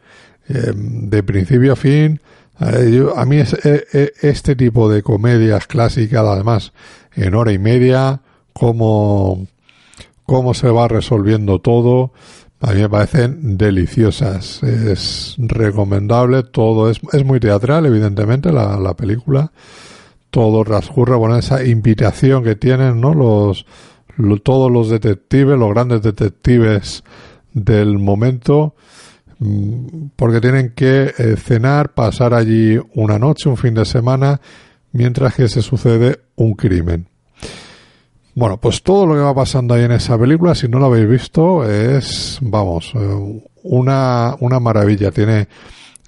Eh, 0.49 0.73
de 0.75 1.23
principio 1.23 1.71
a 1.71 1.75
fin, 1.77 2.19
a 2.59 3.25
mí 3.25 3.37
es, 3.37 3.53
eh, 3.65 4.11
este 4.21 4.55
tipo 4.55 4.89
de 4.89 5.01
comedias 5.01 5.67
clásicas, 5.67 6.25
además, 6.25 6.73
en 7.15 7.35
hora 7.35 7.51
y 7.51 7.59
media, 7.59 8.21
cómo, 8.53 9.47
cómo 10.25 10.53
se 10.53 10.69
va 10.69 10.87
resolviendo 10.87 11.59
todo, 11.59 12.11
a 12.59 12.73
mí 12.73 12.81
me 12.81 12.89
parecen 12.89 13.57
deliciosas. 13.57 14.61
Es 14.63 15.35
recomendable, 15.37 16.43
todo 16.43 16.89
es, 16.89 16.99
es 17.13 17.23
muy 17.25 17.39
teatral, 17.39 17.85
evidentemente, 17.85 18.51
la, 18.51 18.77
la 18.77 18.95
película 18.95 19.51
todo 20.29 20.63
transcurre, 20.63 21.15
bueno, 21.15 21.37
esa 21.37 21.63
invitación 21.63 22.43
que 22.43 22.55
tienen, 22.55 23.01
¿no? 23.01 23.13
Los, 23.13 23.65
todos 24.43 24.71
los 24.71 24.89
detectives, 24.89 25.57
los 25.57 25.69
grandes 25.69 26.01
detectives 26.01 27.03
del 27.53 27.97
momento, 27.97 28.75
porque 30.15 30.41
tienen 30.41 30.73
que 30.75 31.13
eh, 31.17 31.35
cenar, 31.37 31.93
pasar 31.93 32.33
allí 32.33 32.77
una 32.95 33.17
noche, 33.17 33.47
un 33.47 33.55
fin 33.55 33.73
de 33.73 33.85
semana, 33.85 34.41
mientras 34.91 35.33
que 35.33 35.47
se 35.47 35.61
sucede 35.61 36.19
un 36.35 36.53
crimen. 36.53 37.07
Bueno, 38.35 38.57
pues 38.57 38.83
todo 38.83 39.05
lo 39.05 39.13
que 39.13 39.21
va 39.21 39.33
pasando 39.33 39.73
ahí 39.73 39.83
en 39.83 39.93
esa 39.93 40.17
película, 40.17 40.55
si 40.55 40.67
no 40.67 40.79
lo 40.79 40.87
habéis 40.87 41.09
visto, 41.09 41.63
es, 41.63 42.37
vamos, 42.41 42.91
eh, 42.95 43.43
una, 43.63 44.35
una 44.39 44.59
maravilla. 44.59 45.11
Tiene 45.11 45.47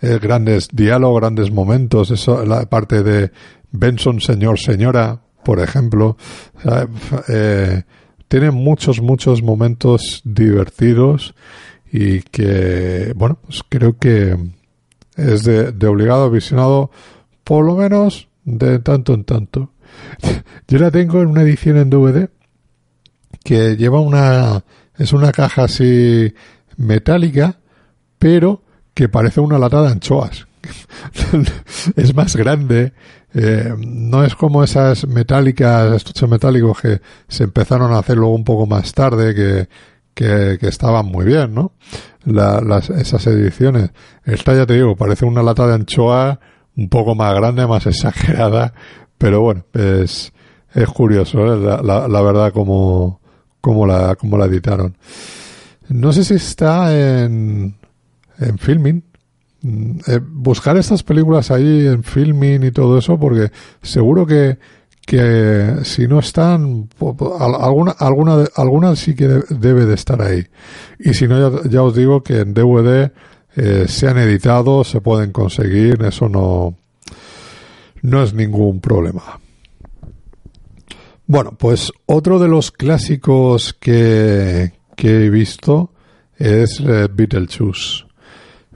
eh, 0.02 0.20
grandes 0.22 0.68
diálogos, 0.72 1.22
grandes 1.22 1.52
momentos, 1.52 2.12
eso, 2.12 2.46
la 2.46 2.66
parte 2.66 3.02
de 3.02 3.32
Benson 3.72 4.20
Señor 4.20 4.60
Señora, 4.60 5.22
por 5.44 5.60
ejemplo, 5.60 6.18
tiene 8.28 8.52
muchos, 8.52 9.02
muchos 9.02 9.42
momentos 9.42 10.22
divertidos 10.24 11.34
y 11.92 12.22
que, 12.22 13.14
bueno, 13.16 13.38
pues 13.46 13.64
creo 13.68 13.98
que 13.98 14.38
es 15.18 15.44
de, 15.44 15.88
obligado 15.88 16.32
visionado, 16.32 16.90
por 17.44 17.66
lo 17.66 17.76
menos 17.76 18.30
de 18.46 18.80
tanto 18.80 19.14
en 19.14 19.26
tanto. 19.26 19.72
Yo 20.68 20.80
la 20.80 20.90
tengo 20.90 21.22
en 21.22 21.28
una 21.28 21.42
edición 21.42 21.78
en 21.78 21.90
DVD 21.90 22.30
que 23.44 23.76
lleva 23.76 24.00
una, 24.00 24.64
es 24.98 25.12
una 25.12 25.32
caja 25.32 25.66
así 25.66 26.34
metálica, 26.78 27.60
pero 28.18 28.64
que 28.94 29.10
parece 29.10 29.42
una 29.42 29.60
lata 29.60 29.82
de 29.82 29.90
anchoas. 29.90 30.48
es 31.96 32.16
más 32.16 32.36
grande, 32.36 32.94
eh, 33.34 33.74
no 33.78 34.24
es 34.24 34.36
como 34.36 34.64
esas 34.64 35.08
metálicas, 35.08 35.94
estuches 35.94 36.30
metálicos 36.30 36.80
que 36.80 37.02
se 37.28 37.44
empezaron 37.44 37.92
a 37.92 38.00
hacer 38.00 38.16
luego 38.16 38.36
un 38.36 38.44
poco 38.44 38.66
más 38.66 38.94
tarde, 38.94 39.34
que, 39.34 39.68
que, 40.14 40.58
estaban 40.62 41.06
muy 41.06 41.26
bien, 41.26 41.54
¿no? 41.54 41.74
las, 42.26 42.90
esas 42.90 43.26
ediciones. 43.28 43.92
Esta 44.26 44.56
ya 44.56 44.66
te 44.66 44.76
digo, 44.76 44.96
parece 44.96 45.26
una 45.26 45.44
lata 45.44 45.68
de 45.68 45.76
anchoa 45.76 46.40
un 46.76 46.90
poco 46.90 47.16
más 47.16 47.34
grande, 47.36 47.68
más 47.68 47.86
exagerada, 47.88 48.74
pero 49.18 49.42
bueno, 49.42 49.66
es, 49.74 50.34
es 50.74 50.88
curioso, 50.90 51.40
¿eh? 51.40 51.60
la, 51.84 52.08
la, 52.08 52.22
verdad, 52.22 52.52
como, 52.54 53.20
como, 53.60 53.86
la, 53.86 54.16
como 54.16 54.38
la 54.38 54.46
editaron. 54.46 54.98
No 55.90 56.14
sé 56.14 56.24
si 56.24 56.36
está 56.36 56.96
en, 56.96 57.76
en 58.40 58.58
filming, 58.58 59.04
Mm, 59.64 60.00
eh, 60.08 60.20
buscar 60.24 60.76
estas 60.78 61.04
películas 61.04 61.52
ahí 61.52 61.86
en 61.86 62.04
filming 62.04 62.64
y 62.64 62.72
todo 62.72 62.98
eso, 62.98 63.20
porque 63.20 63.52
seguro 63.84 64.26
que, 64.26 64.58
que 65.06 65.78
si 65.84 66.08
no 66.08 66.20
están, 66.20 66.90
alguna, 67.40 67.92
alguna, 67.92 68.46
alguna 68.56 68.96
sí 68.96 69.16
que 69.16 69.28
debe 69.50 69.86
de 69.86 69.96
estar 69.96 70.22
ahí. 70.22 70.46
Y 71.00 71.14
si 71.14 71.28
no, 71.28 71.64
ya, 71.64 71.84
os 71.84 71.96
digo 71.96 72.24
que 72.24 72.40
en 72.40 72.54
DVD 72.54 73.12
eh, 73.56 73.86
se 73.88 74.08
han 74.08 74.18
editado, 74.18 74.84
se 74.84 75.02
pueden 75.02 75.32
conseguir, 75.32 76.02
eso 76.04 76.30
no, 76.30 76.78
no 78.02 78.24
es 78.24 78.34
ningún 78.34 78.80
problema. 78.80 79.40
Bueno, 81.26 81.54
pues 81.58 81.92
otro 82.06 82.40
de 82.40 82.48
los 82.48 82.72
clásicos 82.72 83.74
que, 83.74 84.74
que 84.96 85.26
he 85.26 85.30
visto 85.30 85.92
es 86.38 86.80
eh, 86.82 87.08
Beetlejuice. 87.12 88.06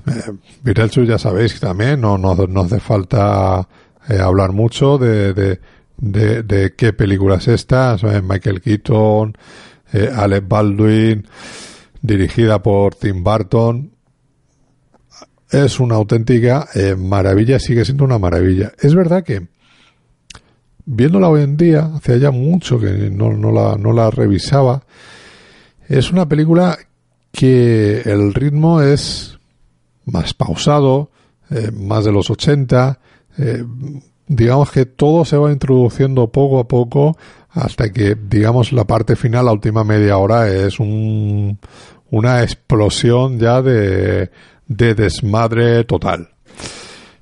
Eh, 0.07 1.05
ya 1.07 1.17
sabéis 1.17 1.59
también, 1.59 2.01
no, 2.01 2.17
no, 2.17 2.35
no 2.35 2.61
hace 2.61 2.79
falta 2.79 3.67
eh, 4.07 4.19
hablar 4.19 4.51
mucho 4.51 4.97
de, 4.97 5.59
de, 5.97 6.73
qué 6.77 6.93
película 6.93 7.35
es 7.35 7.47
esta. 7.47 7.97
Michael 8.23 8.61
Keaton, 8.61 9.37
eh, 9.93 10.09
Alec 10.13 10.47
Baldwin, 10.47 11.25
dirigida 12.01 12.61
por 12.61 12.95
Tim 12.95 13.23
Burton. 13.23 13.91
Es 15.49 15.79
una 15.79 15.95
auténtica 15.95 16.67
eh, 16.73 16.95
maravilla, 16.95 17.59
sigue 17.59 17.85
siendo 17.85 18.03
una 18.03 18.19
maravilla. 18.19 18.73
Es 18.79 18.95
verdad 18.95 19.23
que, 19.23 19.47
viéndola 20.85 21.29
hoy 21.29 21.43
en 21.43 21.55
día, 21.55 21.91
hacía 21.95 22.17
ya 22.17 22.31
mucho 22.31 22.79
que 22.79 23.09
no, 23.09 23.31
no, 23.33 23.51
la, 23.51 23.75
no 23.77 23.93
la 23.93 24.09
revisaba, 24.09 24.83
es 25.87 26.11
una 26.11 26.27
película 26.27 26.77
que 27.31 28.01
el 28.01 28.33
ritmo 28.33 28.81
es 28.81 29.37
más 30.05 30.33
pausado, 30.33 31.11
eh, 31.49 31.71
más 31.71 32.05
de 32.05 32.11
los 32.11 32.29
80. 32.29 32.99
Eh, 33.37 33.63
digamos 34.27 34.71
que 34.71 34.85
todo 34.85 35.25
se 35.25 35.37
va 35.37 35.51
introduciendo 35.51 36.27
poco 36.31 36.59
a 36.59 36.67
poco 36.67 37.17
hasta 37.51 37.91
que, 37.91 38.15
digamos, 38.15 38.73
la 38.73 38.85
parte 38.85 39.15
final, 39.15 39.45
la 39.45 39.53
última 39.53 39.83
media 39.83 40.17
hora, 40.17 40.49
es 40.49 40.79
un, 40.79 41.57
una 42.11 42.43
explosión 42.43 43.39
ya 43.39 43.61
de, 43.61 44.29
de 44.67 44.95
desmadre 44.95 45.85
total. 45.85 46.29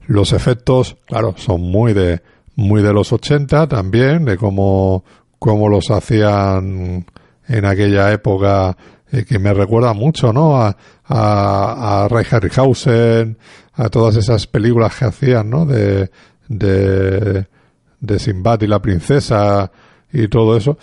Los 0.08 0.34
efectos, 0.34 0.98
claro, 1.06 1.36
son 1.38 1.62
muy 1.62 1.94
de, 1.94 2.22
muy 2.56 2.82
de 2.82 2.94
los 2.94 3.14
80 3.14 3.68
también, 3.68 4.26
de 4.26 4.38
cómo, 4.38 5.04
cómo 5.38 5.70
los 5.70 5.92
hacían 5.92 7.06
en 7.48 7.66
aquella 7.66 8.12
época 8.12 8.76
eh, 9.12 9.26
que 9.26 9.38
me 9.38 9.54
recuerda 9.54 9.94
mucho, 9.94 10.34
¿no? 10.34 10.60
A, 10.60 10.76
a, 11.06 12.06
a 12.06 12.08
a 13.76 13.90
todas 13.90 14.16
esas 14.16 14.48
películas 14.48 14.96
que 14.96 15.06
hacían, 15.06 15.50
¿no? 15.50 15.66
De, 15.66 16.10
de, 16.48 17.48
de 18.00 18.58
y 18.62 18.68
la 18.68 18.82
princesa 18.82 19.72
y 20.12 20.28
todo 20.28 20.58
eso. 20.58 20.78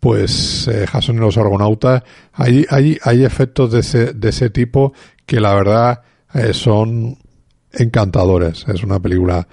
pues 0.00 0.68
eh, 0.68 0.86
Jason 0.86 1.16
y 1.16 1.20
los 1.20 1.38
Argonautas, 1.38 2.02
hay, 2.32 2.66
hay, 2.68 2.98
hay 3.02 3.24
efectos 3.24 3.72
de 3.72 3.80
ese, 3.80 4.12
de 4.12 4.28
ese 4.28 4.50
tipo 4.50 4.92
que 5.24 5.40
la 5.40 5.54
verdad 5.54 6.02
eh, 6.34 6.52
son 6.52 7.18
encantadores. 7.72 8.64
Es 8.68 8.82
una 8.82 9.00
película 9.00 9.46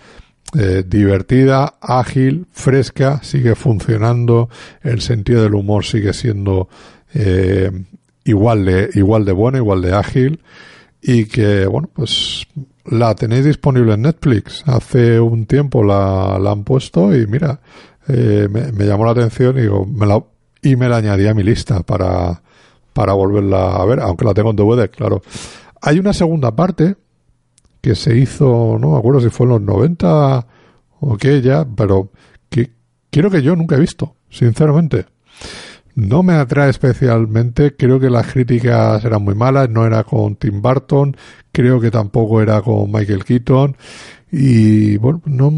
eh, 0.56 0.84
divertida, 0.86 1.76
ágil, 1.82 2.46
fresca, 2.52 3.20
sigue 3.24 3.56
funcionando, 3.56 4.50
el 4.84 5.02
sentido 5.02 5.42
del 5.42 5.56
humor 5.56 5.84
sigue 5.84 6.14
siendo 6.14 6.70
eh, 7.16 7.72
igual 8.24 8.66
de 8.66 8.90
igual 8.94 9.26
de 9.26 9.32
bueno, 9.32 9.58
igual 9.58 9.82
de 9.82 9.94
ágil 9.94 10.42
y 11.04 11.26
que 11.26 11.66
bueno 11.68 11.90
pues 11.94 12.48
la 12.86 13.14
tenéis 13.14 13.46
disponible 13.46 13.94
en 13.94 14.04
Netflix. 14.04 14.64
Hace 14.66 15.20
un 15.20 15.46
tiempo 15.46 15.84
la, 15.84 16.40
la 16.40 16.52
han 16.52 16.64
puesto 16.64 17.16
y 17.16 17.28
mira 17.28 17.60
eh, 18.08 18.48
me, 18.50 18.86
llamó 18.86 19.06
la 19.06 19.12
atención 19.12 19.58
y 19.58 19.62
digo 19.62 19.86
me 19.86 20.06
la 20.06 20.24
y 20.62 20.76
me 20.76 20.88
la 20.88 20.98
añadí 20.98 21.28
a 21.28 21.34
mi 21.34 21.44
lista 21.44 21.82
para 21.84 22.42
para 22.94 23.14
volverla 23.14 23.76
a 23.76 23.86
ver, 23.86 24.00
aunque 24.00 24.26
la 24.26 24.34
tengo 24.34 24.52
en 24.52 24.56
DVD, 24.56 24.90
claro. 24.90 25.22
Hay 25.82 26.00
una 26.00 26.14
segunda 26.14 26.56
parte 26.56 26.96
que 27.82 27.96
se 27.96 28.16
hizo, 28.16 28.78
no 28.80 28.92
me 28.92 28.98
acuerdo 28.98 29.20
si 29.20 29.30
fue 29.30 29.46
en 29.46 29.50
los 29.50 29.62
90 29.62 30.48
o 31.02 31.18
qué 31.18 31.42
ya, 31.42 31.66
pero 31.76 32.12
que 32.50 32.72
quiero 33.10 33.30
que 33.30 33.42
yo 33.42 33.56
nunca 33.56 33.76
he 33.76 33.80
visto, 33.80 34.16
sinceramente. 34.30 35.06
No 35.96 36.24
me 36.24 36.34
atrae 36.34 36.70
especialmente, 36.70 37.76
creo 37.76 38.00
que 38.00 38.10
las 38.10 38.32
críticas 38.32 39.04
eran 39.06 39.24
muy 39.24 39.36
malas, 39.36 39.70
no 39.70 39.86
era 39.86 40.04
con 40.04 40.36
Tim 40.36 40.62
Burton, 40.62 41.16
creo 41.52 41.80
que 41.80 41.92
tampoco 41.92 42.42
era 42.42 42.62
con 42.62 42.92
Michael 42.92 43.24
Keaton 43.24 43.78
y 44.32 44.98
bueno, 44.98 45.22
no, 45.26 45.54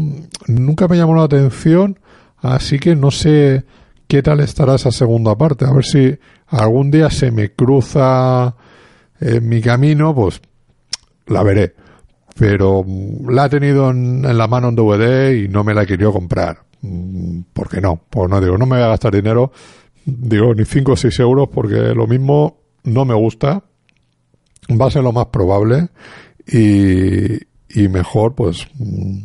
nunca 0.46 0.88
me 0.88 0.98
llamó 0.98 1.14
la 1.14 1.22
atención, 1.22 1.98
así 2.36 2.78
que 2.78 2.94
no 2.94 3.10
sé 3.10 3.64
qué 4.06 4.22
tal 4.22 4.40
estará 4.40 4.74
esa 4.74 4.90
segunda 4.90 5.36
parte, 5.36 5.64
a 5.64 5.72
ver 5.72 5.84
si 5.84 6.18
algún 6.48 6.90
día 6.90 7.08
se 7.08 7.30
me 7.30 7.52
cruza 7.52 8.54
en 9.18 9.48
mi 9.48 9.62
camino, 9.62 10.14
pues 10.14 10.42
la 11.26 11.42
veré 11.42 11.74
pero 12.38 12.84
la 13.28 13.46
he 13.46 13.48
tenido 13.48 13.90
en, 13.90 14.22
la 14.36 14.46
mano 14.46 14.68
en 14.68 14.76
DVD 14.76 15.32
y 15.32 15.48
no 15.48 15.64
me 15.64 15.74
la 15.74 15.82
he 15.82 15.86
querido 15.86 16.12
comprar. 16.12 16.58
Mm, 16.82 17.40
¿Por 17.52 17.68
qué 17.68 17.80
no? 17.80 18.00
Pues 18.10 18.28
no 18.28 18.40
digo, 18.40 18.58
no 18.58 18.66
me 18.66 18.76
voy 18.76 18.84
a 18.84 18.88
gastar 18.88 19.14
dinero, 19.14 19.52
digo, 20.06 20.54
ni 20.54 20.64
5 20.64 20.92
o 20.92 20.96
6 20.96 21.20
euros, 21.20 21.48
porque 21.52 21.76
lo 21.94 22.06
mismo 22.06 22.62
no 22.84 23.04
me 23.04 23.14
gusta, 23.14 23.64
va 24.70 24.86
a 24.86 24.90
ser 24.90 25.02
lo 25.02 25.12
más 25.12 25.26
probable 25.26 25.88
y, 26.46 27.34
y 27.68 27.88
mejor, 27.88 28.34
pues, 28.34 28.66
mm, 28.78 29.18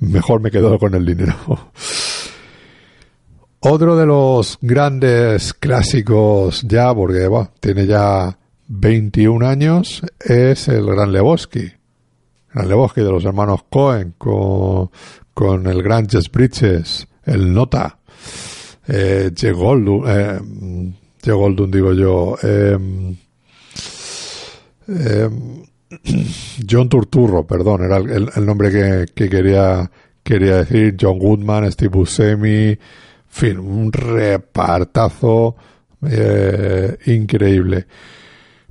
mejor 0.00 0.40
me 0.40 0.50
quedo 0.50 0.78
con 0.78 0.94
el 0.94 1.06
dinero. 1.06 1.34
Otro 3.64 3.96
de 3.96 4.06
los 4.06 4.58
grandes 4.60 5.54
clásicos 5.54 6.62
ya, 6.62 6.92
porque 6.92 7.28
bueno, 7.28 7.52
tiene 7.60 7.86
ya 7.86 8.36
21 8.66 9.46
años, 9.46 10.02
es 10.18 10.66
el 10.66 10.84
Gran 10.84 11.12
Lebowski. 11.12 11.70
El 12.54 12.74
bosque 12.74 13.02
de 13.02 13.10
los 13.10 13.24
hermanos 13.24 13.60
Cohen 13.70 14.14
con, 14.18 14.90
con 15.32 15.66
el 15.66 15.82
gran 15.82 16.08
Jess 16.08 16.30
Bridges, 16.30 17.06
el 17.24 17.52
Nota, 17.54 17.98
eh, 18.88 19.30
J. 19.36 19.52
Goldun, 19.52 20.04
eh, 20.06 20.40
Goldun 21.24 21.70
digo 21.70 21.92
yo, 21.92 22.36
eh, 22.42 22.78
eh, 24.88 25.30
John 26.68 26.88
Turturro, 26.88 27.46
perdón, 27.46 27.84
era 27.84 27.98
el, 27.98 28.30
el 28.34 28.46
nombre 28.46 28.70
que, 28.70 29.06
que, 29.14 29.28
quería, 29.28 29.90
quería 30.22 30.58
decir, 30.58 30.96
John 31.00 31.18
Goodman, 31.18 31.70
Steve 31.70 31.90
Buscemi, 31.90 32.68
en 32.68 32.78
fin, 33.28 33.58
un 33.58 33.92
repartazo 33.92 35.56
eh, 36.08 36.96
increíble. 37.06 37.86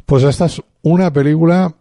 Pues 0.05 0.23
esta 0.23 0.45
es 0.45 0.61
una 0.81 1.11
película 1.13 1.73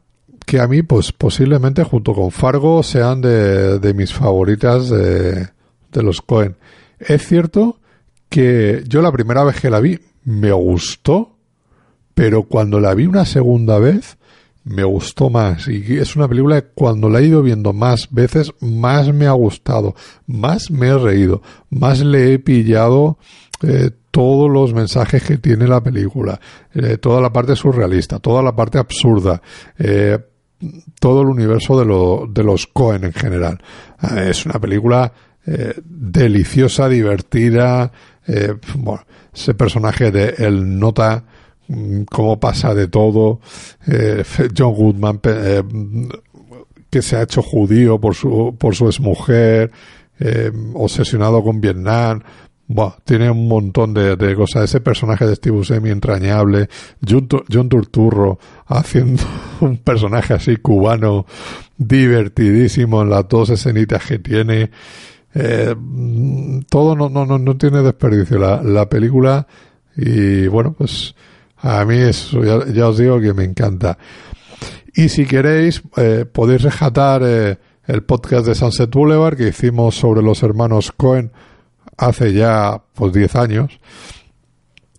que 0.47 0.61
a 0.61 0.67
mí, 0.67 0.83
pues 0.83 1.13
posiblemente 1.13 1.85
junto 1.85 2.15
con 2.15 2.31
Fargo 2.31 2.83
sean 2.83 3.21
de, 3.21 3.79
de 3.79 3.95
mis 3.95 4.13
favoritas 4.13 4.89
de, 4.89 5.49
de 5.93 6.03
los 6.03 6.21
Cohen. 6.23 6.57
Es 6.99 7.27
cierto 7.27 7.80
que 8.31 8.83
yo 8.89 9.03
la 9.03 9.13
primera 9.13 9.45
vez 9.45 9.61
que 9.61 9.69
la 9.69 9.81
vi 9.81 9.99
me 10.25 10.53
gustó, 10.53 11.37
pero 12.15 12.45
cuando 12.45 12.81
la 12.81 12.95
vi 12.95 13.07
una 13.07 13.27
segunda 13.27 13.79
vez 13.79 14.17
me 14.65 14.85
gustó 14.85 15.31
más. 15.31 15.69
Y 15.69 15.99
es 15.99 16.17
una 16.17 16.29
película 16.29 16.61
que 16.61 16.69
cuando 16.75 17.09
la 17.09 17.21
he 17.21 17.27
ido 17.27 17.43
viendo 17.43 17.73
más 17.73 18.09
veces, 18.11 18.53
más 18.61 19.13
me 19.13 19.27
ha 19.27 19.33
gustado, 19.33 19.95
más 20.27 20.71
me 20.71 20.89
he 20.89 20.99
reído, 20.99 21.43
más 21.71 22.01
le 22.01 22.35
he 22.35 22.39
pillado 22.39 23.19
eh, 23.63 23.91
todos 24.11 24.51
los 24.51 24.75
mensajes 24.75 25.23
que 25.23 25.39
tiene 25.39 25.67
la 25.67 25.83
película, 25.83 26.41
eh, 26.75 26.99
toda 26.99 27.21
la 27.21 27.33
parte 27.33 27.57
surrealista, 27.57 28.19
toda 28.19 28.43
la 28.43 28.55
parte 28.55 28.79
absurda. 28.79 29.41
Eh, 29.79 30.19
todo 31.01 31.23
el 31.23 31.29
universo 31.29 31.79
de, 31.81 31.87
de 32.31 32.45
los 32.45 32.67
Cohen 32.67 33.05
en 33.05 33.15
general. 33.15 33.59
Es 34.27 34.45
una 34.45 34.61
película 34.61 35.11
deliciosa, 35.43 36.87
divertida. 36.87 37.91
Eh, 38.27 38.55
bueno, 38.77 39.05
ese 39.33 39.55
personaje 39.55 40.11
de 40.11 40.35
El 40.39 40.79
Nota, 40.79 41.25
mm, 41.69 42.03
cómo 42.03 42.39
pasa 42.39 42.75
de 42.75 42.89
todo. 42.89 43.41
Eh, 43.87 44.25
John 44.57 44.75
Goodman, 44.75 45.21
eh, 45.25 45.63
que 46.89 47.03
se 47.03 47.17
ha 47.17 47.23
hecho 47.23 47.43
judío 47.43 48.01
por 48.01 48.15
su, 48.15 48.57
por 48.59 48.75
su 48.75 48.87
exmujer, 48.87 49.71
obsesionado 50.75 51.43
con 51.43 51.61
Vietnam. 51.61 52.21
Bueno, 52.67 52.97
tiene 53.05 53.31
un 53.31 53.49
montón 53.49 53.95
de, 53.95 54.17
de, 54.17 54.35
cosas. 54.37 54.65
Ese 54.65 54.81
personaje 54.81 55.27
de 55.27 55.35
Steve 55.35 55.57
Buscemi 55.57 55.91
entrañable. 55.91 56.69
John, 57.09 57.27
John 57.51 57.69
Turturro 57.69 58.39
haciendo 58.67 59.23
un 59.61 59.79
personaje 59.79 60.35
así 60.35 60.57
cubano 60.57 61.27
divertidísimo 61.79 63.03
en 63.03 63.11
las 63.11 63.29
dos 63.29 63.51
escenitas 63.51 64.05
que 64.05 64.19
tiene. 64.19 64.71
Eh, 65.35 65.75
todo 66.69 66.97
no, 66.97 67.09
no, 67.09 67.27
no, 67.27 67.57
tiene 67.57 67.83
desperdicio. 67.83 68.39
La, 68.39 68.63
la 68.63 68.89
película 68.89 69.47
y 69.97 70.47
bueno, 70.47 70.73
pues 70.73 71.15
a 71.59 71.85
mí 71.85 71.97
eso 71.97 72.43
ya, 72.43 72.89
os 72.89 72.99
digo 72.99 73.21
que 73.21 73.35
me 73.35 73.45
encanta. 73.45 73.99
Y 74.95 75.09
si 75.09 75.27
queréis, 75.27 75.83
eh, 75.97 76.25
podéis 76.31 76.63
rejatar 76.63 77.23
eh, 77.25 77.59
el 77.87 78.03
podcast 78.03 78.47
de 78.47 78.55
Sunset 78.55 78.91
Boulevard 78.91 79.37
que 79.37 79.49
hicimos 79.49 79.97
sobre 79.97 80.23
los 80.23 80.43
hermanos 80.43 80.93
Cohen 80.93 81.33
hace 81.97 82.33
ya 82.33 82.83
pues 82.95 83.13
10 83.13 83.37
años, 83.37 83.81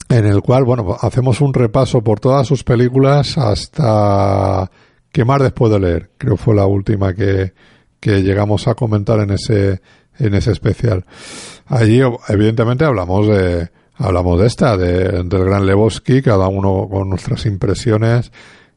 en 0.10 0.26
el 0.26 0.42
cual, 0.42 0.66
bueno, 0.66 0.96
hacemos 1.02 1.42
un 1.42 1.54
repaso 1.54 2.04
por 2.04 2.20
todas 2.20 2.46
sus 2.46 2.64
películas 2.64 3.38
hasta 3.38 4.70
Quemar 5.12 5.42
después 5.42 5.72
de 5.72 5.80
leer. 5.80 6.12
Creo 6.18 6.38
fue 6.38 6.56
la 6.56 6.68
última 6.68 7.14
que, 7.14 7.54
que 8.00 8.22
llegamos 8.22 8.68
a 8.68 8.76
comentar 8.76 9.20
en 9.20 9.32
ese, 9.32 9.82
en 10.22 10.34
ese 10.36 10.52
especial. 10.52 11.06
Allí, 11.68 12.02
evidentemente, 12.28 12.86
hablamos 12.86 13.28
de, 13.28 13.70
hablamos 13.96 14.40
de 14.40 14.48
esta, 14.48 14.78
de, 14.78 15.24
del 15.24 15.46
Gran 15.46 15.66
Lebowski, 15.66 16.22
cada 16.22 16.48
uno 16.48 16.88
con 16.90 17.10
nuestras 17.10 17.46
impresiones. 17.46 18.32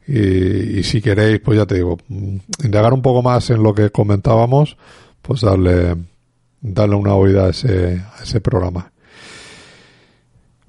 Y, 0.07 0.78
y, 0.78 0.83
si 0.83 1.00
queréis, 1.00 1.40
pues 1.40 1.59
ya 1.59 1.66
te 1.66 1.76
digo, 1.76 1.98
indagar 2.62 2.92
un 2.92 3.00
poco 3.02 3.22
más 3.22 3.48
en 3.50 3.62
lo 3.62 3.74
que 3.74 3.90
comentábamos, 3.90 4.76
pues 5.22 5.40
darle, 5.40 5.96
darle 6.61 6.96
una 6.96 7.14
oída 7.14 7.46
a 7.46 7.50
ese, 7.50 8.02
a 8.18 8.22
ese 8.22 8.40
programa. 8.40 8.92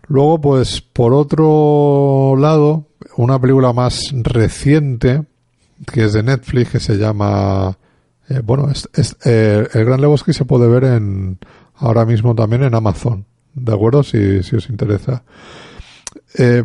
Luego, 0.08 0.40
pues, 0.40 0.82
por 0.82 1.14
otro 1.14 2.36
lado, 2.38 2.86
una 3.18 3.40
película 3.40 3.74
más 3.74 4.12
reciente, 4.14 5.24
que 5.92 6.06
es 6.06 6.14
de 6.14 6.24
Netflix, 6.24 6.72
que 6.72 6.80
se 6.80 6.96
llama, 6.98 7.78
eh, 8.30 8.42
bueno, 8.44 8.70
es, 8.72 9.18
eh, 9.26 9.68
El 9.74 9.86
Gran 9.86 10.02
Lebowski 10.02 10.34
se 10.34 10.46
puede 10.46 10.68
ver 10.68 10.84
en, 10.84 11.40
ahora 11.76 12.06
mismo 12.06 12.36
también 12.36 12.64
en 12.64 12.76
Amazon, 12.76 13.26
¿de 13.54 13.74
acuerdo? 13.74 14.04
Si, 14.04 14.18
os 14.18 14.70
interesa. 14.70 15.24
Eh, 16.38 16.64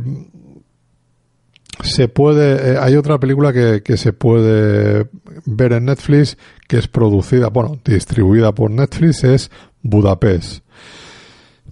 se 1.82 2.08
puede, 2.08 2.78
hay 2.78 2.96
otra 2.96 3.18
película 3.18 3.52
que, 3.52 3.82
que 3.82 3.96
se 3.96 4.12
puede 4.12 5.08
ver 5.46 5.72
en 5.72 5.86
Netflix 5.86 6.36
que 6.70 6.78
es 6.78 6.86
producida, 6.86 7.48
bueno, 7.48 7.78
distribuida 7.84 8.52
por 8.52 8.70
Netflix, 8.70 9.24
es 9.24 9.50
Budapest. 9.82 10.62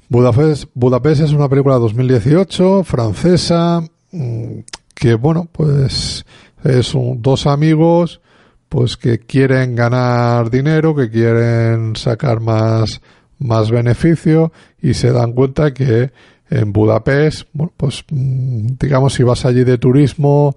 Budapest, 0.09 0.65
Budapest 0.75 1.21
es 1.21 1.33
una 1.33 1.49
película 1.49 1.77
de 1.77 1.83
2018, 1.83 2.83
francesa, 2.83 3.83
mm, 4.11 4.61
que 4.95 5.15
bueno, 5.15 5.49
pues 5.53 6.25
es 6.65 6.95
un, 6.95 7.23
dos 7.23 7.47
amigos, 7.47 8.21
pues 8.69 8.97
que 8.97 9.21
quieren 9.21 9.75
ganar 9.75 10.51
dinero, 10.51 10.95
que 10.95 11.11
quieren 11.11 11.97
sacar 11.97 12.41
más, 12.41 13.01
más 13.39 13.71
beneficio 13.71 14.53
y 14.81 14.95
se 14.95 15.13
dan 15.13 15.33
cuenta 15.33 15.73
que 15.73 16.11
en 16.51 16.73
Budapest, 16.73 17.49
pues 17.77 18.05
mm, 18.11 18.67
digamos 18.79 19.15
si 19.15 19.23
vas 19.23 19.45
allí 19.45 19.65
de 19.65 19.79
turismo, 19.79 20.57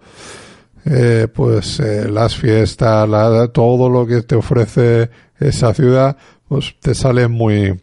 eh, 0.85 1.27
pues 1.33 1.79
eh, 1.79 2.09
las 2.09 2.35
fiestas, 2.35 3.07
la, 3.07 3.47
todo 3.49 3.89
lo 3.89 4.05
que 4.05 4.23
te 4.23 4.35
ofrece 4.35 5.09
esa 5.39 5.73
ciudad, 5.73 6.17
pues 6.47 6.75
te 6.79 6.95
sale 6.95 7.27
muy 7.27 7.79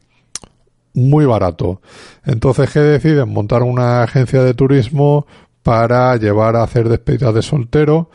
muy 0.95 1.27
barato. 1.27 1.81
Entonces, 2.25 2.71
¿qué 2.71 2.81
deciden? 2.81 3.33
Montar 3.33 3.63
una 3.63 4.03
agencia 4.03 4.43
de 4.43 4.55
turismo 4.55 5.27
para 5.63 6.17
llevar 6.17 6.57
a 6.57 6.65
hacer 6.65 6.89
despedidas 6.89 7.35
de 7.35 7.43
soltero 7.43 8.11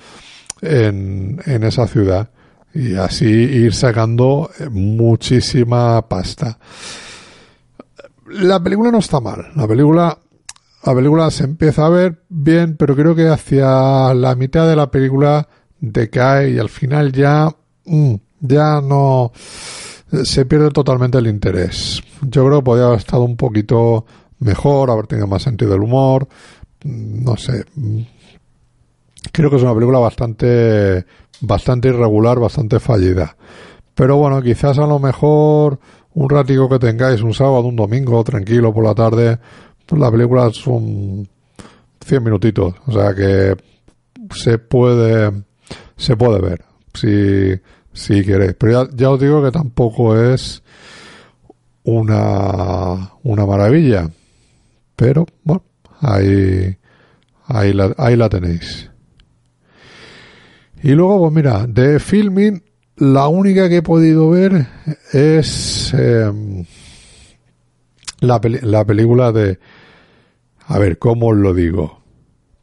en, 0.63 1.41
en 1.45 1.63
esa 1.63 1.87
ciudad 1.87 2.29
y 2.73 2.95
así 2.95 3.25
ir 3.25 3.73
sacando 3.73 4.49
muchísima 4.71 6.07
pasta. 6.07 6.57
La 8.27 8.61
película 8.61 8.91
no 8.91 8.97
está 8.97 9.19
mal. 9.19 9.51
La 9.55 9.67
película, 9.67 10.17
la 10.83 10.95
película 10.95 11.29
se 11.29 11.43
empieza 11.43 11.85
a 11.85 11.89
ver 11.89 12.23
bien, 12.29 12.75
pero 12.77 12.95
creo 12.95 13.15
que 13.15 13.27
hacia 13.27 14.13
la 14.13 14.35
mitad 14.35 14.67
de 14.67 14.75
la 14.75 14.89
película 14.89 15.47
decae 15.79 16.51
y 16.51 16.59
al 16.59 16.69
final 16.69 17.11
ya, 17.11 17.49
mm, 17.85 18.15
ya 18.39 18.81
no, 18.81 19.31
se 20.23 20.45
pierde 20.45 20.71
totalmente 20.71 21.17
el 21.17 21.27
interés. 21.27 22.01
Yo 22.21 22.45
creo 22.45 22.59
que 22.59 22.65
podría 22.65 22.85
haber 22.87 22.99
estado 22.99 23.23
un 23.23 23.37
poquito 23.37 24.05
mejor, 24.39 24.89
haber 24.89 25.07
tenido 25.07 25.27
más 25.27 25.43
sentido 25.43 25.71
del 25.71 25.81
humor, 25.81 26.27
mm, 26.83 27.23
no 27.23 27.37
sé. 27.37 27.65
Creo 29.33 29.49
que 29.49 29.55
es 29.55 29.63
una 29.63 29.73
película 29.73 29.97
bastante, 29.97 31.05
bastante 31.41 31.87
irregular, 31.87 32.39
bastante 32.39 32.79
fallida. 32.79 33.35
Pero 33.95 34.17
bueno, 34.17 34.43
quizás 34.43 34.77
a 34.77 34.85
lo 34.85 34.99
mejor 34.99 35.79
un 36.13 36.29
ratico 36.29 36.69
que 36.69 36.77
tengáis, 36.77 37.23
un 37.23 37.33
sábado, 37.33 37.61
un 37.61 37.75
domingo, 37.75 38.23
tranquilo 38.23 38.71
por 38.71 38.85
la 38.85 38.93
tarde, 38.93 39.39
pues 39.87 39.99
la 39.99 40.11
película 40.11 40.51
son 40.51 41.27
100 42.05 42.23
minutitos, 42.23 42.75
o 42.85 42.91
sea 42.91 43.15
que 43.15 43.57
se 44.35 44.59
puede, 44.59 45.31
se 45.97 46.15
puede 46.15 46.39
ver, 46.39 46.63
si, 46.93 47.59
si 47.91 48.23
queréis. 48.23 48.53
Pero 48.53 48.87
ya, 48.93 49.09
os 49.09 49.19
digo 49.19 49.43
que 49.43 49.49
tampoco 49.49 50.15
es 50.15 50.61
una, 51.85 53.13
una 53.23 53.45
maravilla. 53.47 54.11
Pero, 54.95 55.25
bueno, 55.43 55.63
ahí, 56.01 56.77
ahí 57.47 57.73
la, 57.73 57.95
ahí 57.97 58.15
la 58.15 58.29
tenéis. 58.29 58.92
Y 60.83 60.91
luego, 60.91 61.17
pues 61.19 61.33
mira, 61.33 61.65
de 61.65 61.97
filming 61.97 62.61
la 62.97 63.27
única 63.29 63.69
que 63.69 63.77
he 63.77 63.81
podido 63.81 64.29
ver 64.29 64.67
es 65.13 65.93
em, 65.93 66.65
la, 68.19 68.41
la 68.61 68.85
película 68.85 69.31
de... 69.31 69.59
A 70.67 70.77
ver, 70.79 70.97
¿cómo 70.99 71.27
os 71.27 71.37
lo 71.37 71.53
digo? 71.53 72.01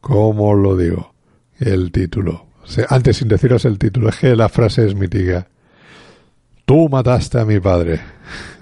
¿Cómo 0.01 0.51
os 0.51 0.59
lo 0.59 0.77
digo? 0.77 1.13
El 1.59 1.91
título. 1.91 2.45
antes, 2.89 3.17
sin 3.17 3.27
deciros 3.27 3.65
el 3.65 3.79
título, 3.79 4.09
es 4.09 4.17
que 4.17 4.35
la 4.35 4.49
frase 4.49 4.85
es 4.85 4.95
mítica. 4.95 5.47
Tú 6.65 6.89
mataste 6.89 7.39
a 7.39 7.45
mi 7.45 7.59
padre. 7.59 7.99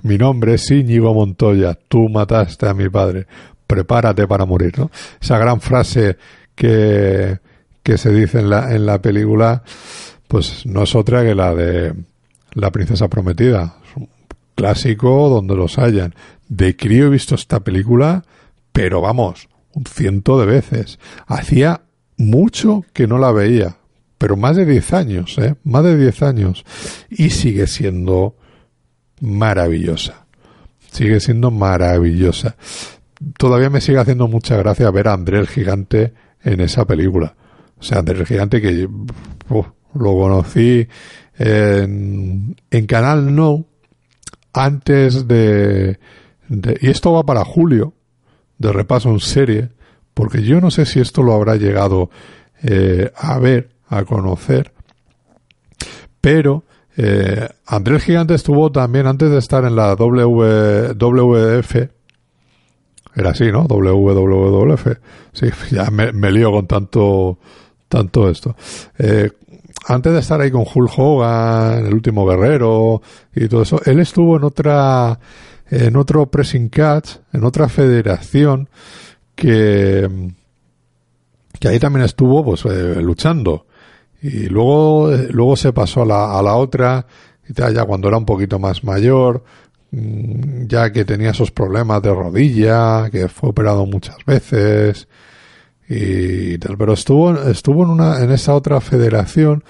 Mi 0.03 0.17
nombre 0.17 0.53
es 0.53 0.71
Íñigo 0.71 1.13
Montoya. 1.13 1.77
Tú 1.87 2.07
mataste 2.07 2.67
a 2.67 2.73
mi 2.73 2.89
padre. 2.89 3.27
Prepárate 3.67 4.25
para 4.25 4.45
morir, 4.45 4.79
¿no? 4.79 4.89
Esa 5.21 5.37
gran 5.37 5.61
frase 5.61 6.17
que, 6.55 7.39
que 7.83 7.97
se 7.97 8.11
dice 8.11 8.39
en 8.39 8.49
la, 8.49 8.75
en 8.75 8.85
la 8.85 9.01
película 9.01 9.63
pues 10.29 10.63
no 10.67 10.83
es 10.83 10.93
otra 10.93 11.23
que 11.23 11.33
la 11.33 11.53
de 11.55 11.93
La 12.53 12.71
princesa 12.71 13.07
prometida. 13.09 13.77
Es 13.83 13.97
un 13.97 14.09
clásico 14.55 15.27
donde 15.27 15.55
los 15.55 15.79
hayan. 15.79 16.13
De 16.47 16.75
crío 16.75 17.07
he 17.07 17.09
visto 17.09 17.33
esta 17.33 17.61
película, 17.61 18.23
pero 18.71 19.01
vamos, 19.01 19.49
un 19.73 19.85
ciento 19.85 20.39
de 20.39 20.45
veces. 20.45 20.99
Hacía 21.25 21.81
mucho 22.15 22.85
que 22.93 23.07
no 23.07 23.17
la 23.17 23.31
veía, 23.31 23.77
pero 24.19 24.37
más 24.37 24.55
de 24.55 24.65
diez 24.65 24.93
años, 24.93 25.35
¿eh? 25.39 25.55
Más 25.63 25.83
de 25.83 25.97
diez 25.97 26.21
años. 26.21 26.63
Y 27.09 27.31
sigue 27.31 27.65
siendo 27.65 28.35
maravillosa. 29.21 30.27
Sigue 30.91 31.19
siendo 31.21 31.49
maravillosa. 31.49 32.55
Todavía 33.37 33.71
me 33.71 33.81
sigue 33.81 33.97
haciendo 33.97 34.27
mucha 34.27 34.57
gracia 34.57 34.91
ver 34.91 35.07
a 35.07 35.13
André 35.13 35.39
el 35.39 35.47
Gigante 35.47 36.13
en 36.43 36.61
esa 36.61 36.85
película. 36.85 37.35
O 37.79 37.83
sea, 37.83 37.99
André 37.99 38.19
el 38.19 38.25
Gigante 38.25 38.61
que... 38.61 38.87
Lo 39.95 40.13
conocí 40.13 40.87
en, 41.39 42.55
Canal 42.87 43.35
No 43.35 43.65
antes 44.53 45.27
de, 45.27 45.99
Y 46.81 46.89
esto 46.89 47.13
va 47.13 47.23
para 47.23 47.45
Julio, 47.45 47.93
de 48.57 48.71
repaso 48.71 49.09
en 49.09 49.19
serie, 49.19 49.69
porque 50.13 50.43
yo 50.43 50.59
no 50.61 50.69
sé 50.69 50.85
si 50.85 50.99
esto 50.99 51.23
lo 51.23 51.33
habrá 51.33 51.55
llegado 51.55 52.09
eh, 52.61 53.11
a 53.15 53.39
ver, 53.39 53.69
a 53.87 54.03
conocer, 54.03 54.73
pero 56.19 56.65
eh, 56.97 57.47
Andrés 57.65 58.03
Gigante 58.03 58.35
estuvo 58.35 58.71
también 58.71 59.07
antes 59.07 59.31
de 59.31 59.37
estar 59.37 59.63
en 59.63 59.75
la 59.75 59.95
w, 59.95 60.93
WWF, 60.93 61.75
era 63.15 63.29
así, 63.31 63.51
¿no? 63.51 63.63
WWF. 63.63 64.87
Sí, 65.33 65.47
ya 65.71 65.89
me, 65.91 66.11
me 66.11 66.31
lío 66.31 66.51
con 66.51 66.67
tanto, 66.67 67.39
tanto 67.89 68.29
esto. 68.29 68.55
Eh, 68.97 69.29
antes 69.87 70.13
de 70.13 70.19
estar 70.19 70.39
ahí 70.39 70.51
con 70.51 70.65
Hulk 70.71 70.91
Hogan, 70.97 71.85
el 71.85 71.93
último 71.93 72.25
guerrero 72.25 73.01
y 73.35 73.47
todo 73.47 73.63
eso, 73.63 73.81
él 73.85 73.99
estuvo 73.99 74.37
en 74.37 74.43
otra, 74.43 75.19
en 75.69 75.95
otro 75.95 76.27
pressing 76.27 76.69
catch, 76.69 77.17
en 77.33 77.43
otra 77.43 77.67
federación 77.67 78.69
que, 79.35 80.31
que 81.59 81.67
ahí 81.67 81.79
también 81.79 82.05
estuvo 82.05 82.43
pues 82.43 82.65
eh, 82.65 83.01
luchando 83.01 83.65
y 84.21 84.47
luego 84.47 85.11
luego 85.29 85.55
se 85.55 85.71
pasó 85.71 86.01
a 86.01 86.05
la, 86.05 86.37
a 86.37 86.41
la 86.41 86.55
otra 86.55 87.05
y 87.47 87.53
ya 87.53 87.85
cuando 87.85 88.09
era 88.09 88.17
un 88.17 88.25
poquito 88.25 88.59
más 88.59 88.83
mayor 88.83 89.43
mm, 89.91 90.65
ya 90.67 90.91
que 90.91 91.05
tenía 91.05 91.31
esos 91.31 91.51
problemas 91.51 92.01
de 92.01 92.13
rodilla 92.13 93.09
que 93.09 93.29
fue 93.29 93.49
operado 93.49 93.85
muchas 93.85 94.17
veces 94.25 95.07
y 95.89 96.57
tal, 96.59 96.77
pero 96.77 96.93
estuvo, 96.93 97.33
estuvo 97.33 97.83
en 97.83 97.89
una, 97.89 98.23
en 98.23 98.31
esa 98.31 98.53
otra 98.53 98.79
federación 98.79 99.63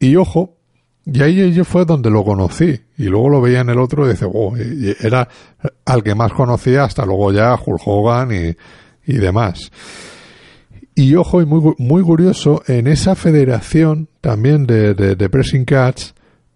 y 0.00 0.16
ojo, 0.16 0.56
y 1.04 1.20
ahí 1.20 1.52
yo 1.52 1.64
fue 1.64 1.84
donde 1.84 2.10
lo 2.10 2.24
conocí 2.24 2.80
y 2.96 3.04
luego 3.04 3.28
lo 3.28 3.40
veía 3.42 3.60
en 3.60 3.68
el 3.68 3.78
otro 3.78 4.06
y 4.06 4.12
dice, 4.12 4.24
wow, 4.24 4.54
era 5.00 5.28
al 5.84 6.02
que 6.02 6.14
más 6.14 6.32
conocía 6.32 6.84
hasta 6.84 7.04
luego 7.04 7.32
ya 7.32 7.54
Hulk 7.54 7.82
Hogan 7.84 8.32
y, 8.32 8.56
y 9.12 9.18
demás. 9.18 9.70
Y 10.94 11.14
ojo, 11.16 11.42
y 11.42 11.46
muy, 11.46 11.74
muy 11.78 12.02
curioso, 12.02 12.62
en 12.66 12.86
esa 12.86 13.14
federación 13.14 14.08
también 14.20 14.66
de, 14.66 14.94
de, 14.94 15.16
de 15.16 15.28
Pressing 15.28 15.64
Cats 15.64 16.14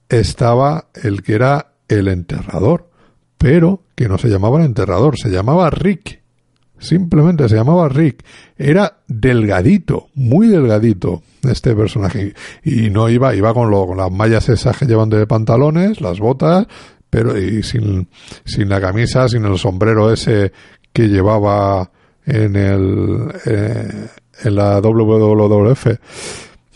estaba 0.09 0.89
el 0.95 1.23
que 1.23 1.35
era 1.35 1.73
el 1.89 2.09
enterrador, 2.09 2.91
pero 3.39 3.83
que 3.95 4.09
no 4.09 4.19
se 4.19 4.29
llamaba 4.29 4.59
el 4.61 4.67
enterrador, 4.67 5.19
se 5.19 5.31
llamaba 5.31 5.71
Rick. 5.71 6.23
Simplemente 6.79 7.49
se 7.49 7.57
llamaba 7.57 7.89
Rick. 7.89 8.25
Era 8.57 8.99
delgadito, 9.07 10.09
muy 10.15 10.49
delgadito 10.49 11.23
este 11.43 11.75
personaje. 11.75 12.35
Y 12.65 12.91
no 12.91 13.09
iba, 13.09 13.35
iba 13.35 13.55
con, 13.55 13.71
lo, 13.71 13.87
con 13.87 13.97
las 13.97 14.11
mallas 14.11 14.49
esas 14.49 14.77
que 14.77 14.87
llevan 14.87 15.09
de 15.11 15.27
pantalones, 15.27 16.01
las 16.01 16.19
botas, 16.19 16.67
pero 17.09 17.39
y 17.39 17.63
sin, 17.63 18.09
sin 18.45 18.69
la 18.69 18.81
camisa, 18.81 19.29
sin 19.29 19.45
el 19.45 19.59
sombrero 19.59 20.13
ese 20.13 20.53
que 20.93 21.09
llevaba 21.09 21.91
en 22.25 22.57
el, 22.57 23.33
eh, 23.47 24.09
en 24.45 24.55
la 24.55 24.81
WWF. 24.81 25.87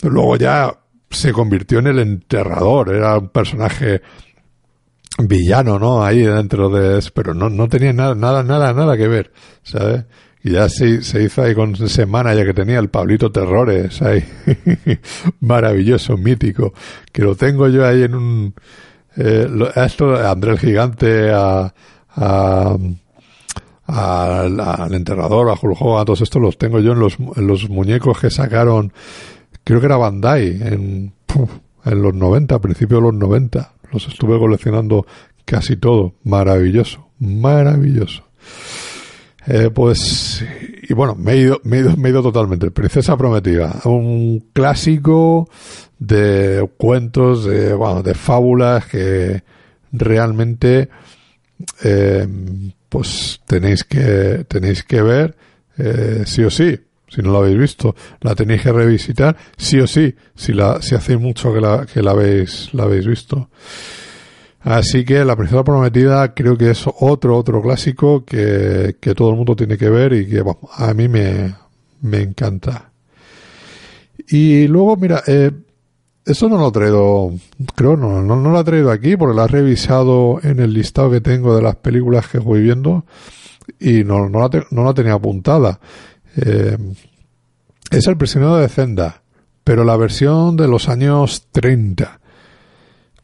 Luego 0.02 0.36
ya 0.36 0.74
se 1.10 1.32
convirtió 1.32 1.80
en 1.80 1.88
el 1.88 1.98
enterrador, 1.98 2.94
era 2.94 3.18
un 3.18 3.28
personaje 3.28 4.00
villano, 5.28 5.78
¿no? 5.78 6.04
Ahí 6.04 6.22
dentro 6.22 6.68
de... 6.68 7.02
Pero 7.14 7.34
no, 7.34 7.50
no 7.50 7.68
tenía 7.68 7.92
nada, 7.92 8.14
nada, 8.14 8.42
nada, 8.42 8.72
nada 8.72 8.96
que 8.96 9.08
ver, 9.08 9.32
¿sabes? 9.62 10.04
Y 10.42 10.52
ya 10.52 10.68
se, 10.68 11.02
se 11.02 11.22
hizo 11.22 11.42
ahí 11.42 11.54
con 11.54 11.74
ese 11.74 12.06
ya 12.06 12.44
que 12.44 12.54
tenía 12.54 12.78
el 12.78 12.88
Pablito 12.88 13.30
Terrores, 13.30 14.00
ahí. 14.02 14.24
Maravilloso, 15.40 16.16
mítico. 16.16 16.72
Que 17.12 17.22
lo 17.22 17.34
tengo 17.34 17.68
yo 17.68 17.86
ahí 17.86 18.02
en 18.04 18.14
un... 18.14 18.54
Eh, 19.16 19.48
esto, 19.76 20.16
Andrés 20.16 20.60
Gigante, 20.60 21.30
a... 21.30 21.72
a 22.10 22.76
al, 23.92 24.94
enterrador, 24.94 25.50
a 25.50 25.56
Juljo, 25.56 25.98
a 25.98 26.04
todos 26.04 26.20
estos 26.20 26.40
los 26.40 26.56
tengo 26.56 26.78
yo 26.78 26.92
en 26.92 27.00
los, 27.00 27.18
en 27.18 27.46
los 27.48 27.68
muñecos 27.68 28.20
que 28.20 28.30
sacaron, 28.30 28.92
creo 29.64 29.80
que 29.80 29.86
era 29.86 29.96
Bandai, 29.96 30.46
en, 30.62 31.12
en 31.84 32.02
los 32.02 32.14
90, 32.14 32.54
a 32.54 32.60
principios 32.60 33.00
de 33.00 33.06
los 33.08 33.14
90 33.14 33.72
los 33.92 34.08
estuve 34.08 34.38
coleccionando 34.38 35.06
casi 35.44 35.76
todo. 35.76 36.14
Maravilloso, 36.24 37.10
maravilloso. 37.18 38.24
Eh, 39.46 39.70
pues, 39.74 40.44
y 40.88 40.92
bueno, 40.92 41.14
me 41.14 41.32
he, 41.32 41.36
ido, 41.38 41.60
me, 41.64 41.78
he 41.78 41.80
ido, 41.80 41.96
me 41.96 42.08
he 42.08 42.12
ido 42.12 42.22
totalmente. 42.22 42.70
Princesa 42.70 43.16
Prometida, 43.16 43.80
un 43.84 44.50
clásico 44.52 45.48
de 45.98 46.68
cuentos, 46.76 47.44
de, 47.44 47.74
bueno, 47.74 48.02
de 48.02 48.14
fábulas 48.14 48.86
que 48.86 49.42
realmente, 49.92 50.88
eh, 51.82 52.26
pues 52.88 53.40
tenéis 53.46 53.84
que, 53.84 54.44
tenéis 54.48 54.82
que 54.84 55.02
ver, 55.02 55.36
eh, 55.78 56.24
sí 56.26 56.42
o 56.44 56.50
sí 56.50 56.78
si 57.10 57.22
no 57.22 57.32
la 57.32 57.38
habéis 57.40 57.58
visto, 57.58 57.94
la 58.20 58.34
tenéis 58.34 58.62
que 58.62 58.72
revisitar, 58.72 59.36
sí 59.56 59.80
o 59.80 59.86
sí, 59.86 60.14
si 60.34 60.52
la, 60.52 60.80
si 60.80 60.94
hacéis 60.94 61.20
mucho 61.20 61.52
que 61.52 61.60
la, 61.60 61.86
que 61.86 62.02
la 62.02 62.12
habéis, 62.12 62.72
la 62.72 62.84
habéis 62.84 63.06
visto. 63.06 63.50
Así 64.62 65.04
que 65.04 65.24
La 65.24 65.36
Princesa 65.36 65.64
Prometida 65.64 66.34
creo 66.34 66.56
que 66.56 66.70
es 66.70 66.84
otro, 66.86 67.36
otro 67.36 67.62
clásico 67.62 68.24
que, 68.24 68.96
que 69.00 69.14
todo 69.14 69.30
el 69.30 69.36
mundo 69.36 69.56
tiene 69.56 69.78
que 69.78 69.88
ver 69.88 70.12
y 70.12 70.28
que 70.28 70.44
a 70.76 70.94
mí 70.94 71.08
me, 71.08 71.54
me 72.02 72.20
encanta. 72.20 72.92
Y 74.28 74.68
luego, 74.68 74.96
mira, 74.96 75.22
eh, 75.26 75.50
eso 76.26 76.48
no 76.48 76.58
lo 76.58 76.68
he 76.68 76.72
traído, 76.72 77.32
creo, 77.74 77.96
no, 77.96 78.22
no, 78.22 78.36
lo 78.36 78.60
he 78.60 78.64
traído 78.64 78.90
aquí 78.90 79.16
porque 79.16 79.34
lo 79.34 79.44
he 79.44 79.48
revisado 79.48 80.38
en 80.42 80.60
el 80.60 80.74
listado 80.74 81.10
que 81.10 81.22
tengo 81.22 81.56
de 81.56 81.62
las 81.62 81.76
películas 81.76 82.28
que 82.28 82.38
voy 82.38 82.60
viendo 82.60 83.04
y 83.78 84.04
no, 84.04 84.28
no, 84.28 84.40
la, 84.40 84.66
no 84.70 84.84
la 84.84 84.94
tenía 84.94 85.14
apuntada. 85.14 85.80
Eh, 86.36 86.76
es 87.90 88.06
El 88.06 88.16
prisionero 88.16 88.56
de 88.56 88.68
Zenda, 88.68 89.22
pero 89.64 89.84
la 89.84 89.96
versión 89.96 90.56
de 90.56 90.68
los 90.68 90.88
años 90.88 91.48
30. 91.52 92.20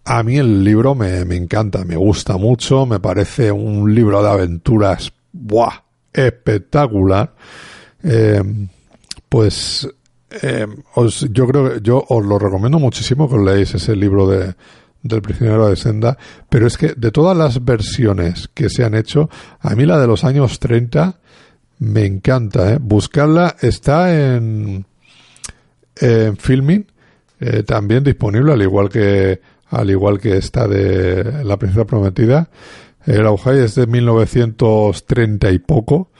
A 0.05 0.23
mí 0.23 0.37
el 0.37 0.63
libro 0.63 0.95
me, 0.95 1.25
me 1.25 1.37
encanta, 1.37 1.85
me 1.85 1.97
gusta 1.97 2.37
mucho, 2.37 2.87
me 2.87 3.01
parece 3.01 3.51
un 3.51 3.95
libro 3.95 4.23
de 4.23 4.31
aventuras, 4.31 5.13
¡buah! 5.33 5.87
espectacular. 6.17 7.35
Eh, 8.03 8.43
pues 9.29 9.89
eh, 10.43 10.67
os, 10.95 11.27
yo 11.31 11.47
creo 11.47 11.75
que 11.75 11.81
yo 11.83 12.05
os 12.09 12.25
lo 12.25 12.39
recomiendo 12.39 12.79
muchísimo 12.79 13.29
que 13.29 13.37
os 13.37 13.45
leáis 13.45 13.75
ese 13.75 13.95
libro 13.95 14.29
de, 14.29 14.55
del 15.03 15.23
prisionero 15.23 15.69
de 15.69 15.77
Senda, 15.77 16.17
pero 16.49 16.67
es 16.67 16.77
que 16.77 16.95
de 16.97 17.11
todas 17.11 17.37
las 17.37 17.65
versiones 17.65 18.49
que 18.55 18.69
se 18.69 18.85
han 18.85 18.95
hecho, 18.95 19.29
a 19.61 19.75
mí 19.75 19.87
la 19.87 19.99
de 19.99 20.07
los 20.07 20.25
años 20.25 20.59
30 20.59 21.21
me 21.79 22.07
encanta, 22.07 22.73
¿eh? 22.73 22.79
Buscarla 22.81 23.57
está 23.61 24.35
en, 24.35 24.87
en 26.01 26.37
Filming, 26.37 26.87
eh, 27.41 27.63
también 27.65 28.03
disponible, 28.03 28.53
al 28.53 28.63
igual 28.63 28.89
que, 28.89 29.41
al 29.69 29.91
igual 29.91 30.19
que 30.19 30.37
esta 30.37 30.67
de 30.67 31.45
La 31.45 31.59
Princesa 31.59 31.85
Prometida. 31.85 32.49
El 33.05 33.27
Aujay 33.27 33.61
es 33.61 33.75
de 33.77 33.87
1930 33.87 35.51
y 35.53 35.59
poco, 35.61 36.11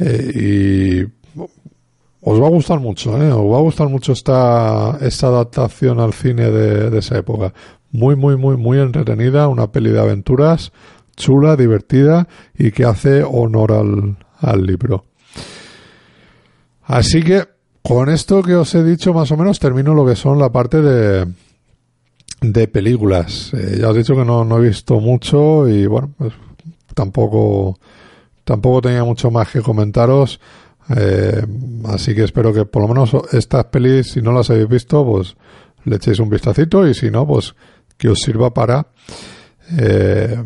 y 0.00 1.02
os 1.02 2.42
va 2.42 2.46
a 2.46 2.50
gustar 2.50 2.80
mucho, 2.80 3.20
¿eh? 3.22 3.30
Os 3.30 3.52
va 3.52 3.58
a 3.58 3.62
gustar 3.62 3.88
mucho 3.88 4.12
esta, 4.12 4.98
esta 5.00 5.26
adaptación 5.26 6.00
al 6.00 6.14
cine 6.14 6.50
de, 6.50 6.90
de 6.90 6.98
esa 6.98 7.18
época. 7.18 7.52
Muy, 7.92 8.16
muy, 8.16 8.36
muy, 8.36 8.56
muy 8.56 8.78
entretenida, 8.78 9.48
una 9.48 9.70
peli 9.70 9.90
de 9.90 10.00
aventuras, 10.00 10.72
chula, 11.16 11.56
divertida 11.56 12.28
y 12.56 12.70
que 12.70 12.84
hace 12.84 13.22
honor 13.22 13.72
al, 13.72 14.16
al 14.40 14.64
libro. 14.64 15.04
Así 16.84 17.22
que, 17.22 17.44
con 17.82 18.08
esto 18.08 18.42
que 18.42 18.54
os 18.54 18.74
he 18.74 18.84
dicho, 18.84 19.12
más 19.12 19.30
o 19.30 19.36
menos 19.36 19.58
termino 19.58 19.94
lo 19.94 20.06
que 20.06 20.16
son 20.16 20.38
la 20.38 20.50
parte 20.50 20.80
de, 20.80 21.26
de 22.40 22.68
películas. 22.68 23.52
Eh, 23.54 23.78
ya 23.80 23.88
os 23.88 23.96
he 23.96 24.00
dicho 24.00 24.14
que 24.14 24.24
no, 24.24 24.44
no 24.44 24.58
he 24.58 24.68
visto 24.68 25.00
mucho 25.00 25.68
y 25.68 25.86
bueno, 25.86 26.12
pues 26.16 26.32
tampoco, 26.94 27.78
tampoco 28.44 28.82
tenía 28.82 29.04
mucho 29.04 29.30
más 29.30 29.50
que 29.50 29.62
comentaros. 29.62 30.40
Eh, 30.96 31.44
así 31.86 32.14
que 32.14 32.24
espero 32.24 32.52
que 32.52 32.64
por 32.64 32.82
lo 32.82 32.88
menos 32.88 33.12
estas 33.32 33.64
pelis, 33.66 34.12
si 34.12 34.22
no 34.22 34.32
las 34.32 34.50
habéis 34.50 34.68
visto, 34.68 35.04
pues 35.04 35.36
le 35.84 35.96
echéis 35.96 36.18
un 36.20 36.30
vistacito 36.30 36.86
y 36.86 36.94
si 36.94 37.10
no, 37.10 37.26
pues 37.26 37.54
que 37.96 38.08
os 38.08 38.20
sirva 38.20 38.52
para 38.52 38.88
eh, 39.78 40.36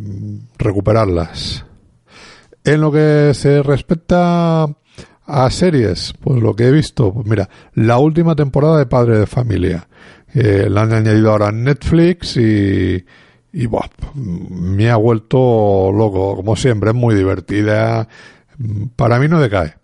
recuperarlas. 0.58 1.64
En 2.64 2.80
lo 2.80 2.92
que 2.92 3.32
se 3.34 3.62
respecta 3.62 4.66
a 5.26 5.50
series, 5.50 6.12
pues 6.20 6.42
lo 6.42 6.54
que 6.54 6.64
he 6.64 6.70
visto, 6.70 7.12
pues 7.12 7.26
mira, 7.26 7.48
la 7.74 7.98
última 7.98 8.34
temporada 8.34 8.78
de 8.78 8.86
Padre 8.86 9.18
de 9.18 9.26
Familia. 9.26 9.86
Eh, 10.34 10.68
la 10.68 10.82
han 10.82 10.92
añadido 10.92 11.30
ahora 11.30 11.48
en 11.48 11.64
Netflix 11.64 12.36
y, 12.36 13.04
y 13.52 13.68
me 14.14 14.90
ha 14.90 14.96
vuelto 14.96 15.90
loco, 15.92 16.36
como 16.36 16.56
siempre, 16.56 16.90
es 16.90 16.96
muy 16.96 17.14
divertida. 17.14 18.08
Para 18.96 19.18
mí 19.18 19.28
no 19.28 19.40
decae. 19.40 19.74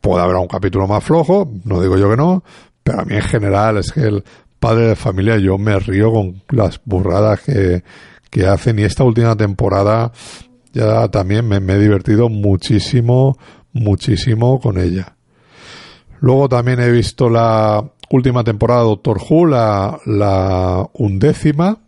Puede 0.00 0.22
haber 0.22 0.36
un 0.36 0.46
capítulo 0.46 0.86
más 0.86 1.02
flojo, 1.02 1.50
no 1.64 1.80
digo 1.80 1.98
yo 1.98 2.10
que 2.10 2.16
no, 2.16 2.44
pero 2.82 3.00
a 3.00 3.04
mí 3.04 3.14
en 3.14 3.22
general 3.22 3.78
es 3.78 3.90
que 3.92 4.00
el 4.00 4.24
padre 4.60 4.88
de 4.88 4.96
familia 4.96 5.38
yo 5.38 5.58
me 5.58 5.78
río 5.78 6.12
con 6.12 6.42
las 6.50 6.80
burradas 6.84 7.40
que, 7.40 7.82
que 8.30 8.46
hacen 8.46 8.78
y 8.78 8.84
esta 8.84 9.04
última 9.04 9.36
temporada 9.36 10.12
ya 10.72 11.08
también 11.08 11.46
me, 11.46 11.56
he 11.56 11.78
divertido 11.78 12.28
muchísimo, 12.28 13.38
muchísimo 13.72 14.60
con 14.60 14.78
ella. 14.78 15.16
Luego 16.20 16.48
también 16.48 16.80
he 16.80 16.90
visto 16.90 17.28
la 17.28 17.84
última 18.10 18.44
temporada 18.44 18.80
de 18.80 18.88
Doctor 18.88 19.18
Who, 19.28 19.46
la, 19.46 19.98
la 20.06 20.88
undécima. 20.94 21.78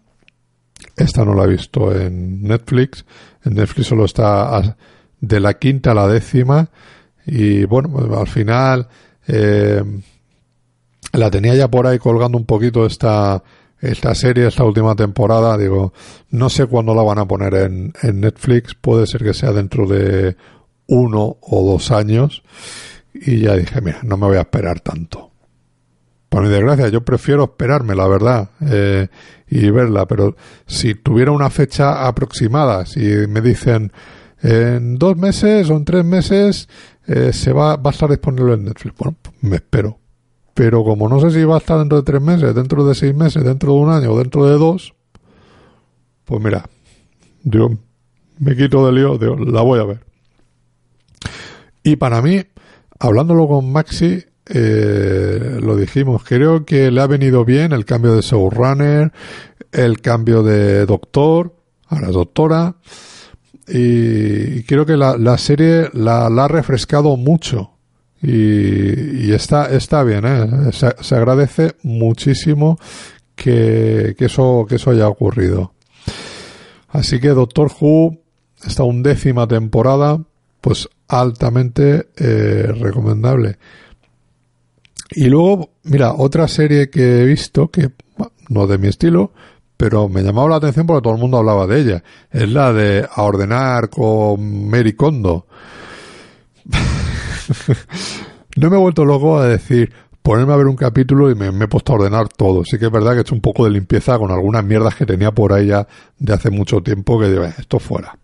Esta 0.96 1.24
no 1.24 1.34
la 1.34 1.44
he 1.44 1.48
visto 1.48 1.94
en 1.94 2.42
Netflix. 2.42 3.04
En 3.44 3.54
Netflix 3.54 3.88
solo 3.88 4.04
está 4.04 4.76
de 5.20 5.40
la 5.40 5.54
quinta 5.54 5.90
a 5.90 5.94
la 5.94 6.08
décima 6.08 6.70
y 7.26 7.64
bueno, 7.64 8.18
al 8.18 8.26
final 8.26 8.88
eh, 9.26 9.82
la 11.12 11.30
tenía 11.30 11.54
ya 11.54 11.68
por 11.68 11.86
ahí 11.86 11.98
colgando 11.98 12.38
un 12.38 12.46
poquito 12.46 12.86
esta, 12.86 13.42
esta 13.80 14.14
serie, 14.14 14.46
esta 14.46 14.64
última 14.64 14.94
temporada. 14.94 15.56
Digo, 15.56 15.92
no 16.30 16.48
sé 16.50 16.66
cuándo 16.66 16.94
la 16.94 17.02
van 17.02 17.18
a 17.18 17.26
poner 17.26 17.54
en, 17.54 17.92
en 18.02 18.20
Netflix. 18.20 18.74
Puede 18.74 19.06
ser 19.06 19.22
que 19.22 19.34
sea 19.34 19.52
dentro 19.52 19.86
de 19.86 20.36
uno 20.86 21.38
o 21.40 21.72
dos 21.72 21.90
años. 21.90 22.42
Y 23.14 23.40
ya 23.40 23.56
dije, 23.56 23.80
mira, 23.80 24.00
no 24.02 24.16
me 24.16 24.26
voy 24.26 24.36
a 24.36 24.42
esperar 24.42 24.80
tanto. 24.80 25.30
Por 26.28 26.44
mi 26.44 26.48
desgracia, 26.48 26.88
yo 26.88 27.04
prefiero 27.04 27.42
esperarme, 27.44 27.96
la 27.96 28.06
verdad, 28.06 28.50
eh, 28.60 29.08
y 29.48 29.68
verla, 29.70 30.06
pero 30.06 30.36
si 30.64 30.94
tuviera 30.94 31.32
una 31.32 31.50
fecha 31.50 32.06
aproximada, 32.06 32.86
si 32.86 33.00
me 33.00 33.40
dicen 33.40 33.90
en 34.40 34.96
dos 34.96 35.16
meses 35.16 35.68
o 35.70 35.76
en 35.76 35.84
tres 35.84 36.04
meses 36.04 36.68
eh, 37.06 37.32
se 37.32 37.52
va, 37.52 37.76
va 37.76 37.90
a 37.90 37.92
estar 37.92 38.08
disponible 38.08 38.54
en 38.54 38.64
Netflix. 38.64 38.96
Bueno, 38.96 39.16
pues 39.20 39.34
me 39.40 39.56
espero. 39.56 39.99
Pero 40.54 40.84
como 40.84 41.08
no 41.08 41.20
sé 41.20 41.30
si 41.30 41.44
va 41.44 41.56
a 41.56 41.58
estar 41.58 41.78
dentro 41.78 41.98
de 41.98 42.04
tres 42.04 42.20
meses, 42.20 42.54
dentro 42.54 42.84
de 42.84 42.94
seis 42.94 43.14
meses, 43.14 43.44
dentro 43.44 43.72
de 43.72 43.78
un 43.78 43.90
año 43.90 44.12
o 44.12 44.18
dentro 44.18 44.46
de 44.46 44.58
dos, 44.58 44.94
pues 46.24 46.42
mira, 46.42 46.68
yo 47.42 47.70
me 48.38 48.56
quito 48.56 48.86
de 48.86 48.92
lío, 48.92 49.18
digo, 49.18 49.36
la 49.36 49.62
voy 49.62 49.80
a 49.80 49.84
ver. 49.84 50.00
Y 51.82 51.96
para 51.96 52.20
mí, 52.20 52.42
hablándolo 52.98 53.48
con 53.48 53.72
Maxi, 53.72 54.24
eh, 54.46 55.58
lo 55.60 55.76
dijimos, 55.76 56.22
creo 56.24 56.64
que 56.64 56.90
le 56.90 57.00
ha 57.00 57.06
venido 57.06 57.44
bien 57.44 57.72
el 57.72 57.84
cambio 57.84 58.14
de 58.14 58.22
showrunner, 58.22 59.12
el 59.72 60.00
cambio 60.00 60.42
de 60.42 60.86
doctor, 60.86 61.54
ahora 61.86 62.08
doctora, 62.08 62.76
y 63.68 64.64
creo 64.64 64.84
que 64.84 64.96
la, 64.96 65.16
la 65.16 65.38
serie 65.38 65.90
la, 65.92 66.26
ha 66.26 66.48
refrescado 66.48 67.16
mucho 67.16 67.70
y, 68.22 69.32
está, 69.32 69.70
está 69.70 70.02
bien, 70.02 70.24
¿eh? 70.26 70.70
se, 70.72 71.14
agradece 71.14 71.76
muchísimo 71.82 72.78
que, 73.34 74.14
que, 74.18 74.26
eso, 74.26 74.66
que 74.68 74.76
eso 74.76 74.90
haya 74.90 75.08
ocurrido. 75.08 75.72
Así 76.88 77.20
que 77.20 77.28
Doctor 77.28 77.70
Who, 77.80 78.18
esta 78.64 78.82
undécima 78.82 79.46
temporada, 79.46 80.22
pues 80.60 80.88
altamente 81.08 82.08
eh, 82.16 82.72
recomendable. 82.78 83.58
Y 85.12 85.24
luego, 85.24 85.70
mira, 85.84 86.12
otra 86.12 86.46
serie 86.46 86.90
que 86.90 87.22
he 87.22 87.24
visto, 87.24 87.70
que 87.70 87.90
no 88.48 88.66
de 88.66 88.78
mi 88.78 88.88
estilo, 88.88 89.32
pero 89.76 90.08
me 90.08 90.22
llamaba 90.22 90.50
la 90.50 90.56
atención 90.56 90.86
porque 90.86 91.02
todo 91.02 91.14
el 91.14 91.20
mundo 91.20 91.38
hablaba 91.38 91.66
de 91.66 91.80
ella. 91.80 92.04
Es 92.30 92.48
la 92.50 92.72
de 92.72 93.08
A 93.10 93.22
ordenar 93.22 93.88
con 93.88 94.68
Mary 94.68 94.92
Kondo. 94.92 95.46
no 98.56 98.70
me 98.70 98.76
he 98.76 98.80
vuelto 98.80 99.04
loco 99.04 99.38
a 99.38 99.46
decir, 99.46 99.92
ponerme 100.22 100.52
a 100.52 100.56
ver 100.56 100.66
un 100.66 100.76
capítulo 100.76 101.30
y 101.30 101.34
me, 101.34 101.48
he 101.48 101.68
puesto 101.68 101.92
a 101.92 101.96
ordenar 101.96 102.28
todo. 102.28 102.64
Sí 102.64 102.78
que 102.78 102.86
es 102.86 102.92
verdad 102.92 103.12
que 103.12 103.18
he 103.18 103.20
hecho 103.22 103.34
un 103.34 103.40
poco 103.40 103.64
de 103.64 103.70
limpieza 103.70 104.18
con 104.18 104.30
algunas 104.30 104.64
mierdas 104.64 104.94
que 104.94 105.06
tenía 105.06 105.32
por 105.32 105.52
ahí 105.52 105.68
ya 105.68 105.86
de 106.18 106.32
hace 106.32 106.50
mucho 106.50 106.80
tiempo 106.82 107.18
que 107.18 107.28
digo, 107.28 107.44
eh, 107.44 107.54
esto 107.58 107.78
fuera. 107.78 108.16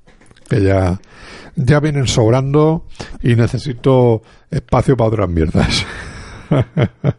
Que 0.49 0.63
ya, 0.63 1.01
ya 1.57 1.81
vienen 1.81 2.07
sobrando 2.07 2.87
y 3.23 3.35
necesito 3.35 4.23
espacio 4.51 4.97
para 4.97 5.09
otras 5.09 5.29
mierdas. 5.29 5.85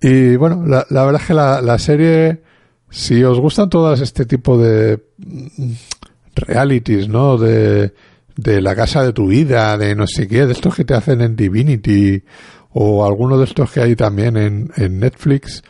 y 0.00 0.36
bueno, 0.36 0.64
la, 0.66 1.04
verdad 1.04 1.22
es 1.22 1.26
que 1.26 1.34
la, 1.34 1.62
la 1.62 1.78
serie 1.78 2.42
si 2.92 3.24
os 3.24 3.40
gustan 3.40 3.70
todas 3.70 4.00
este 4.00 4.26
tipo 4.26 4.58
de 4.58 5.02
realities, 6.34 7.08
¿no? 7.08 7.38
De, 7.38 7.94
de 8.36 8.60
la 8.60 8.74
casa 8.74 9.02
de 9.04 9.12
tu 9.12 9.28
vida, 9.28 9.76
de 9.78 9.94
no 9.94 10.06
sé 10.06 10.28
qué, 10.28 10.46
de 10.46 10.52
estos 10.52 10.74
que 10.74 10.84
te 10.84 10.94
hacen 10.94 11.20
en 11.20 11.36
Divinity 11.36 12.22
o 12.70 13.04
alguno 13.04 13.38
de 13.38 13.44
estos 13.44 13.70
que 13.70 13.80
hay 13.80 13.96
también 13.96 14.36
en, 14.36 14.70
en 14.76 14.98
Netflix. 14.98 15.62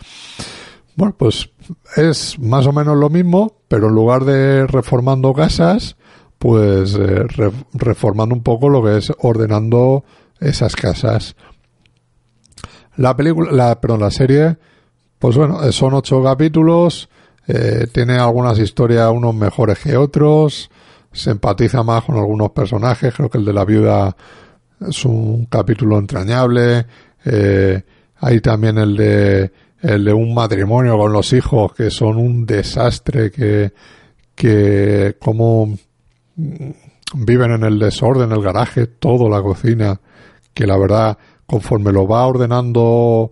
Bueno, 0.94 1.14
pues 1.16 1.51
es 1.96 2.38
más 2.38 2.66
o 2.66 2.72
menos 2.72 2.96
lo 2.96 3.11
mismo, 3.11 3.57
pero 3.68 3.88
en 3.88 3.94
lugar 3.94 4.25
de 4.25 4.66
reformando 4.66 5.33
casas, 5.33 5.96
pues 6.38 6.94
eh, 6.94 7.25
reformando 7.72 8.35
un 8.35 8.42
poco 8.42 8.68
lo 8.68 8.83
que 8.83 8.98
es 8.98 9.12
ordenando 9.18 10.05
esas 10.40 10.77
casas. 10.77 11.37
La 12.96 13.16
película, 13.16 13.53
la, 13.53 13.81
perdón, 13.81 14.01
la 14.01 14.11
serie, 14.11 14.59
pues 15.18 15.37
bueno, 15.37 15.70
son 15.72 15.94
ocho 15.94 16.22
capítulos, 16.22 17.09
eh, 17.46 17.87
tiene 17.92 18.14
algunas 18.14 18.59
historias, 18.59 19.11
unos 19.11 19.35
mejores 19.35 19.79
que 19.79 19.96
otros, 19.96 20.68
se 21.12 21.31
empatiza 21.31 21.83
más 21.83 22.05
con 22.05 22.16
algunos 22.16 22.51
personajes, 22.51 23.14
creo 23.14 23.29
que 23.29 23.38
el 23.38 23.44
de 23.44 23.53
la 23.53 23.64
viuda 23.64 24.16
es 24.81 25.05
un 25.05 25.46
capítulo 25.46 25.98
entrañable, 25.98 26.87
eh, 27.25 27.83
hay 28.16 28.40
también 28.40 28.79
el 28.79 28.96
de 28.96 29.53
el 29.81 30.05
de 30.05 30.12
un 30.12 30.33
matrimonio 30.33 30.96
con 30.96 31.12
los 31.12 31.33
hijos 31.33 31.72
que 31.75 31.90
son 31.90 32.16
un 32.16 32.46
desastre 32.46 33.31
que 33.31 33.72
que 34.35 35.16
como 35.20 35.77
viven 37.14 37.51
en 37.53 37.64
el 37.64 37.79
desorden, 37.79 38.33
el 38.33 38.42
garaje, 38.42 38.87
todo 38.87 39.29
la 39.29 39.42
cocina, 39.42 40.01
que 40.55 40.66
la 40.66 40.79
verdad 40.79 41.18
conforme 41.46 41.92
lo 41.92 42.07
va 42.07 42.27
ordenando 42.27 43.31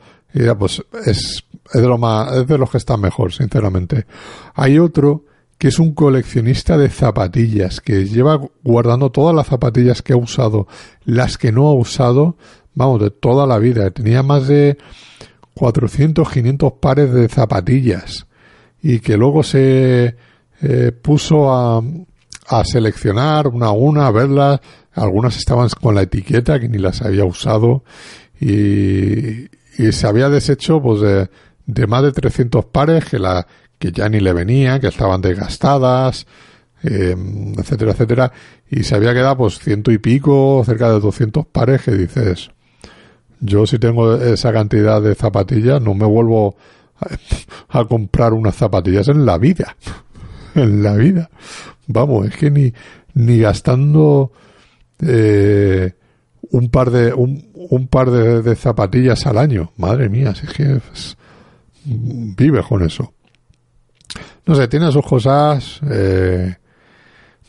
pues 0.59 0.83
es, 1.07 1.45
es 1.73 1.81
de 1.81 1.89
lo 1.89 1.99
más 1.99 2.33
es 2.33 2.47
de 2.47 2.59
los 2.59 2.71
que 2.71 2.79
están 2.79 3.01
mejor, 3.01 3.33
sinceramente. 3.33 4.07
Hay 4.55 4.79
otro 4.79 5.25
que 5.61 5.69
es 5.69 5.79
un 5.79 5.93
coleccionista 5.93 6.79
de 6.79 6.89
zapatillas, 6.89 7.83
que 7.83 8.07
lleva 8.07 8.41
guardando 8.65 9.11
todas 9.11 9.37
las 9.37 9.47
zapatillas 9.47 10.01
que 10.01 10.15
ha 10.15 10.17
usado, 10.17 10.67
las 11.05 11.37
que 11.37 11.53
no 11.53 11.67
ha 11.67 11.75
usado, 11.75 12.39
vamos, 12.75 13.03
de 13.03 13.11
toda 13.11 13.47
la 13.47 13.59
vida. 13.59 13.91
Tenía 13.91 14.23
más 14.23 14.49
de 14.49 14.79
400, 15.53 16.31
500 16.31 16.73
pares 16.81 17.13
de 17.13 17.29
zapatillas 17.29 18.27
y 18.83 19.01
que 19.01 19.19
luego 19.19 19.43
se 19.43 20.17
eh, 20.63 20.93
puso 20.93 21.53
a, 21.53 21.83
seleccionar 22.65 23.47
una 23.49 23.67
a 23.67 23.73
una, 23.73 24.07
a 24.07 24.13
verlas. 24.13 24.61
Algunas 24.95 25.37
estaban 25.37 25.69
con 25.79 25.95
la 25.95 26.01
etiqueta 26.01 26.59
que 26.59 26.71
ni 26.71 26.79
las 26.79 27.03
había 27.03 27.27
usado 27.27 27.85
y, 28.41 29.43
y 29.77 29.93
se 29.93 30.07
había 30.07 30.31
deshecho 30.31 30.81
pues 30.81 31.03
de, 31.03 31.29
de 31.67 31.87
más 31.87 32.03
de 32.03 32.13
300 32.13 32.65
pares 32.65 33.05
que 33.05 33.19
la 33.19 33.47
que 33.81 33.91
ya 33.91 34.09
ni 34.11 34.21
le 34.21 34.35
venían, 34.35 34.79
que 34.79 34.89
estaban 34.89 35.23
desgastadas, 35.23 36.27
eh, 36.85 37.17
etcétera, 37.59 37.93
etcétera, 37.93 38.33
y 38.71 38.85
se 38.85 38.95
había 38.95 39.15
quedado 39.15 39.39
pues 39.39 39.59
ciento 39.59 39.91
y 39.91 39.97
pico, 39.97 40.63
cerca 40.65 40.93
de 40.93 41.01
200 41.01 41.47
pares 41.47 41.83
que 41.83 41.93
dices, 41.93 42.51
yo 43.41 43.67
si 43.67 43.79
tengo 43.79 44.15
esa 44.17 44.53
cantidad 44.53 45.01
de 45.01 45.15
zapatillas 45.15 45.81
no 45.81 45.95
me 45.95 46.05
vuelvo 46.05 46.57
a, 47.71 47.85
comprar 47.89 48.35
unas 48.35 48.55
zapatillas 48.55 49.09
en 49.09 49.25
la 49.25 49.39
vida, 49.39 49.75
en 50.55 50.83
la 50.83 50.95
vida, 50.95 51.31
vamos, 51.87 52.27
es 52.27 52.37
que 52.37 52.51
ni, 52.51 52.75
ni 53.15 53.39
gastando 53.39 54.31
eh, 55.01 55.95
un 56.51 56.69
par 56.69 56.91
de 56.91 57.15
un, 57.15 57.51
un 57.55 57.89
par 57.89 58.11
de, 58.11 58.55
zapatillas 58.57 59.27
al 59.27 59.39
año, 59.39 59.73
madre 59.79 60.11
mía, 60.11 60.35
es 60.35 60.53
que 60.53 60.81
vive 61.87 62.63
con 62.63 62.83
eso. 62.83 63.15
No 64.47 64.55
sé, 64.55 64.69
tiene 64.69 64.91
sus 64.91 65.07
cosas 65.07 65.81
eh, 65.91 66.57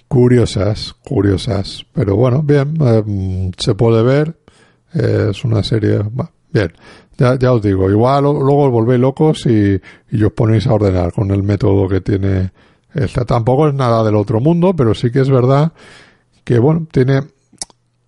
curiosas, 0.07 0.93
curiosas. 1.03 1.85
Pero 1.93 2.15
bueno, 2.15 2.43
bien, 2.43 2.77
eh, 2.81 3.51
se 3.57 3.75
puede 3.75 4.03
ver. 4.03 4.37
es 4.93 5.43
una 5.43 5.63
serie. 5.63 6.01
bien, 6.51 6.73
ya, 7.17 7.37
ya 7.37 7.53
os 7.53 7.61
digo, 7.61 7.89
igual 7.89 8.23
luego 8.23 8.65
os 8.65 8.71
volvéis 8.71 8.99
locos 8.99 9.45
y, 9.45 9.79
y 10.11 10.23
os 10.23 10.33
ponéis 10.33 10.67
a 10.67 10.73
ordenar 10.73 11.13
con 11.13 11.31
el 11.31 11.43
método 11.43 11.87
que 11.87 12.01
tiene 12.01 12.51
esta. 12.93 13.25
Tampoco 13.25 13.67
es 13.67 13.73
nada 13.73 14.03
del 14.03 14.15
otro 14.15 14.39
mundo, 14.39 14.75
pero 14.75 14.93
sí 14.93 15.11
que 15.11 15.21
es 15.21 15.29
verdad 15.29 15.71
que, 16.43 16.59
bueno, 16.59 16.87
tiene, 16.91 17.21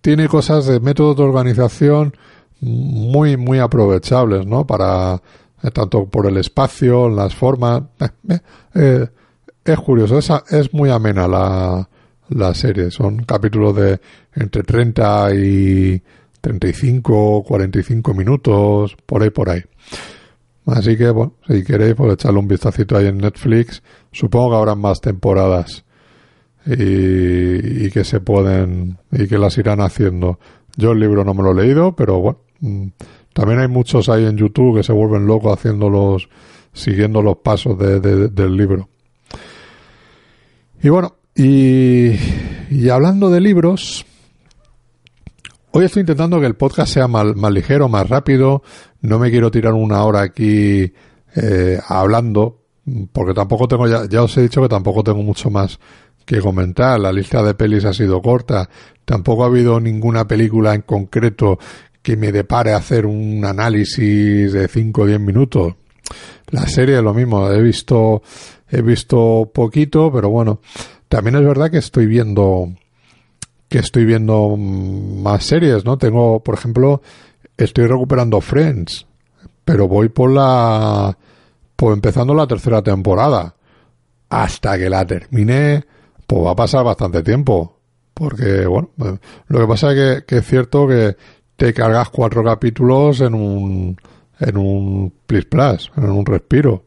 tiene 0.00 0.28
cosas 0.28 0.66
de 0.66 0.80
método 0.80 1.14
de 1.14 1.22
organización 1.22 2.14
muy, 2.60 3.36
muy 3.36 3.58
aprovechables, 3.58 4.46
¿no? 4.46 4.66
Para 4.66 5.14
eh, 5.14 5.20
tanto 5.72 6.06
por 6.06 6.26
el 6.26 6.36
espacio, 6.36 7.08
las 7.08 7.34
formas. 7.34 7.82
Eh, 8.28 8.38
eh, 8.74 9.08
es 9.64 9.78
curioso, 9.78 10.18
es, 10.18 10.30
es 10.50 10.74
muy 10.74 10.90
amena 10.90 11.26
la, 11.26 11.88
la 12.28 12.54
serie. 12.54 12.90
Son 12.90 13.24
capítulos 13.24 13.74
de 13.76 14.00
entre 14.34 14.62
30 14.62 15.34
y 15.34 16.02
35, 16.40 17.44
45 17.46 18.14
minutos, 18.14 18.96
por 19.06 19.22
ahí, 19.22 19.30
por 19.30 19.48
ahí. 19.50 19.62
Así 20.66 20.96
que, 20.96 21.10
bueno, 21.10 21.34
si 21.46 21.62
queréis, 21.62 21.94
pues 21.94 22.14
echarle 22.14 22.38
un 22.38 22.48
vistacito 22.48 22.96
ahí 22.96 23.06
en 23.06 23.18
Netflix. 23.18 23.82
Supongo 24.12 24.50
que 24.50 24.56
habrá 24.56 24.74
más 24.74 25.00
temporadas 25.00 25.84
y, 26.66 27.86
y, 27.86 27.90
que 27.90 28.04
se 28.04 28.20
pueden, 28.20 28.98
y 29.12 29.26
que 29.26 29.38
las 29.38 29.58
irán 29.58 29.80
haciendo. 29.80 30.38
Yo 30.76 30.92
el 30.92 31.00
libro 31.00 31.24
no 31.24 31.34
me 31.34 31.42
lo 31.42 31.52
he 31.52 31.66
leído, 31.66 31.94
pero 31.94 32.18
bueno, 32.20 32.38
mm, 32.60 32.86
también 33.34 33.58
hay 33.58 33.68
muchos 33.68 34.08
ahí 34.08 34.24
en 34.24 34.36
YouTube 34.36 34.76
que 34.76 34.84
se 34.84 34.92
vuelven 34.92 35.26
locos 35.26 35.58
haciéndolos, 35.58 36.28
siguiendo 36.72 37.20
los 37.20 37.38
pasos 37.38 37.76
de, 37.76 38.00
del 38.00 38.56
libro. 38.56 38.88
Y 40.80 40.88
bueno, 40.88 41.16
y, 41.34 42.12
y, 42.70 42.88
hablando 42.90 43.30
de 43.30 43.40
libros, 43.40 44.06
hoy 45.72 45.84
estoy 45.84 46.00
intentando 46.00 46.38
que 46.38 46.46
el 46.46 46.54
podcast 46.54 46.94
sea 46.94 47.08
más, 47.08 47.34
más 47.34 47.52
ligero, 47.52 47.88
más 47.88 48.08
rápido. 48.08 48.62
No 49.00 49.18
me 49.18 49.32
quiero 49.32 49.50
tirar 49.50 49.72
una 49.72 50.04
hora 50.04 50.20
aquí 50.20 50.92
eh, 51.34 51.80
hablando, 51.88 52.62
porque 53.12 53.34
tampoco 53.34 53.66
tengo, 53.66 53.88
ya, 53.88 54.08
ya 54.08 54.22
os 54.22 54.36
he 54.36 54.42
dicho 54.42 54.62
que 54.62 54.68
tampoco 54.68 55.02
tengo 55.02 55.24
mucho 55.24 55.50
más 55.50 55.80
que 56.24 56.38
comentar. 56.38 57.00
La 57.00 57.12
lista 57.12 57.42
de 57.42 57.54
pelis 57.54 57.84
ha 57.84 57.92
sido 57.92 58.22
corta. 58.22 58.68
Tampoco 59.04 59.42
ha 59.42 59.46
habido 59.48 59.80
ninguna 59.80 60.28
película 60.28 60.72
en 60.72 60.82
concreto 60.82 61.58
que 62.04 62.18
me 62.18 62.32
depare 62.32 62.74
hacer 62.74 63.06
un 63.06 63.46
análisis 63.46 64.52
de 64.52 64.68
5 64.68 65.02
o 65.02 65.06
10 65.06 65.20
minutos. 65.20 65.74
La 66.50 66.68
serie 66.68 66.98
es 66.98 67.02
lo 67.02 67.14
mismo, 67.14 67.50
he 67.50 67.62
visto, 67.62 68.22
he 68.68 68.82
visto 68.82 69.50
poquito, 69.52 70.12
pero 70.12 70.28
bueno, 70.28 70.60
también 71.08 71.36
es 71.36 71.42
verdad 71.42 71.70
que 71.70 71.78
estoy 71.78 72.06
viendo, 72.06 72.68
que 73.70 73.78
estoy 73.78 74.04
viendo 74.04 74.54
más 74.58 75.44
series, 75.44 75.86
¿no? 75.86 75.96
Tengo, 75.96 76.40
por 76.40 76.56
ejemplo, 76.56 77.00
estoy 77.56 77.86
recuperando 77.86 78.42
Friends, 78.42 79.06
pero 79.64 79.88
voy 79.88 80.10
por 80.10 80.30
la, 80.30 81.16
pues 81.74 81.94
empezando 81.94 82.34
la 82.34 82.46
tercera 82.46 82.82
temporada. 82.82 83.54
Hasta 84.28 84.76
que 84.76 84.90
la 84.90 85.06
termine, 85.06 85.86
pues 86.26 86.44
va 86.44 86.50
a 86.50 86.56
pasar 86.56 86.84
bastante 86.84 87.22
tiempo. 87.22 87.78
Porque, 88.12 88.66
bueno, 88.66 88.90
lo 89.48 89.58
que 89.58 89.66
pasa 89.66 89.92
es 89.92 89.96
que, 89.96 90.26
que 90.26 90.36
es 90.38 90.46
cierto 90.46 90.86
que 90.86 91.16
te 91.56 91.72
cargas 91.72 92.10
cuatro 92.10 92.42
capítulos 92.42 93.20
en 93.20 93.34
un 93.34 93.96
en 94.40 94.56
un 94.56 95.12
plis 95.26 95.44
plus, 95.44 95.90
en 95.96 96.10
un 96.10 96.26
respiro. 96.26 96.84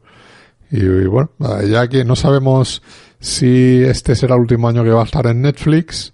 Y, 0.70 1.06
bueno, 1.06 1.30
ya 1.66 1.88
que 1.88 2.04
no 2.04 2.14
sabemos 2.14 2.82
si 3.20 3.82
este 3.82 4.14
será 4.14 4.34
el 4.34 4.42
último 4.42 4.68
año 4.68 4.84
que 4.84 4.90
va 4.90 5.00
a 5.00 5.06
estar 5.06 5.26
en 5.26 5.40
Netflix, 5.40 6.12